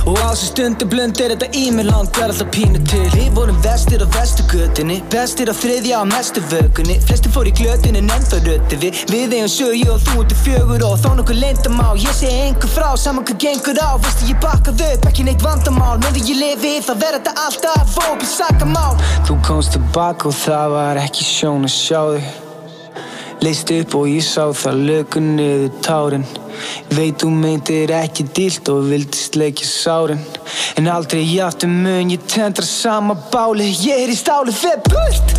[0.05, 3.07] Og á þessu stundu blund er þetta í mér langar alltaf pínu til.
[3.15, 6.99] Við vorum vestir á vestugutinni Bestir á þriðja á mestu vökunni.
[7.09, 9.01] Flestir fór í glötinni en ennþá rötti við.
[9.09, 12.75] Við eigum sögi og þú ert í fjögur og þó nokkuð leyndamá Ég segi einhver
[12.75, 13.97] frá, saman hvað gengur á.
[14.05, 15.97] Vistu ég bakkað upp, ekki neitt vandamál.
[16.05, 18.95] Með því ég lifi, það verður þetta alltaf Fópið sakamál.
[19.25, 22.33] Þú komst tilbaka og það var ekki sjón að sjá þig.
[23.45, 26.29] Leist upp og ég sá það lögu niður tárin
[26.95, 30.23] Veit þú meintir ekki dílt og vildist leikja sárin.
[30.79, 35.37] En aldrei játtu mun ég tendra sama báli Ég er í stáli fyrir burt.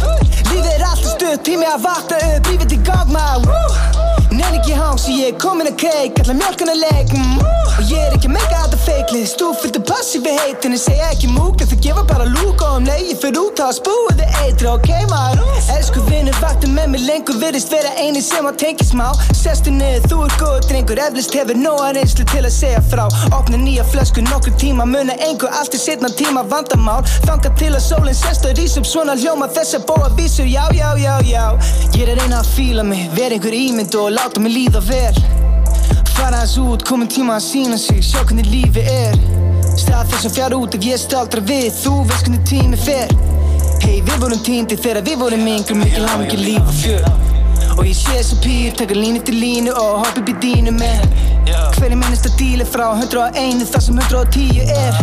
[0.51, 2.51] Lífið er alltaf stutt, tími að vakna upp.
[2.51, 7.13] Lífið til gang maður Nenni ekki og ég er komin að keik Alla mjölkana leik
[7.15, 7.37] mm.
[7.75, 11.29] Og ég er ekki að meika þetta feiklið Stúfyllt af passífi heitin En segja ekki
[11.31, 14.39] múk en það gefa bara lúk Og um leið ég fyrir út að spúið þið
[14.43, 15.45] eitri Ok maður?
[15.75, 19.07] Elsku vinnur vakti með mig lengur Virðist vera eini sem að tengi smá.
[19.35, 23.03] Sestu niður, þú er góð drengur Eflist hefur nóga reynslu til að segja frá.
[23.35, 27.01] Opna nýja flösku nokkur tíma Muna einhver allt í setna tíma vandamál.
[27.25, 30.63] Þanga til að sólinn sest og rís upp Svona hljóma þess að bóa vísur Já,
[30.75, 31.45] já, já, já.
[31.95, 35.15] Ég er að reyna að fíla mig Vera einhver ímynd og láta mig líða vel.
[36.15, 38.01] Fara hans út, komin tíma að sína sig.
[38.03, 39.17] Sjá hvernig lífi er.
[39.77, 41.67] Stað þess að fjara út ef ég staldra við.
[41.77, 43.13] Þú veist hvernig tími fer.
[43.83, 47.07] Hei, við vorum týndir þegar við vorum yngri Mikið langt mikið líf og fjör.
[47.75, 51.05] Og ég sé þessi pýr, taka línu til línu Og hoppa upp í dínu með.
[51.77, 55.01] Hverju minnist að díla frá 101 þar sem 110 er?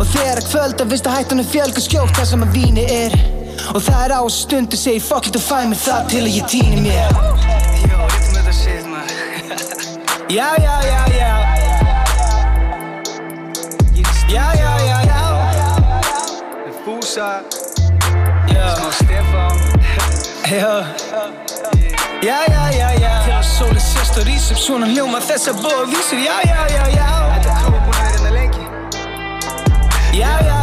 [0.00, 2.88] Og þegar að kvölda, veist að hættan er fjölg og skjótt þar sem að víni
[2.90, 3.18] er.
[3.76, 6.34] Og það er á þessu stundu, segi fuck it og fæ mér það til að
[6.40, 7.71] ég týni mér
[10.32, 11.56] Já, já, já, já
[14.28, 16.00] Já, já, já, já
[16.84, 17.44] Fúsa
[18.54, 19.58] Já Smá Stefán
[20.50, 20.94] Já
[22.22, 25.84] Já, já, já, já Þegar sólinn sest og rís upp svona hljóma þess að bóða
[25.92, 28.64] vísur Já, já, já, já Þetta er búin að lengi
[30.16, 30.61] já, já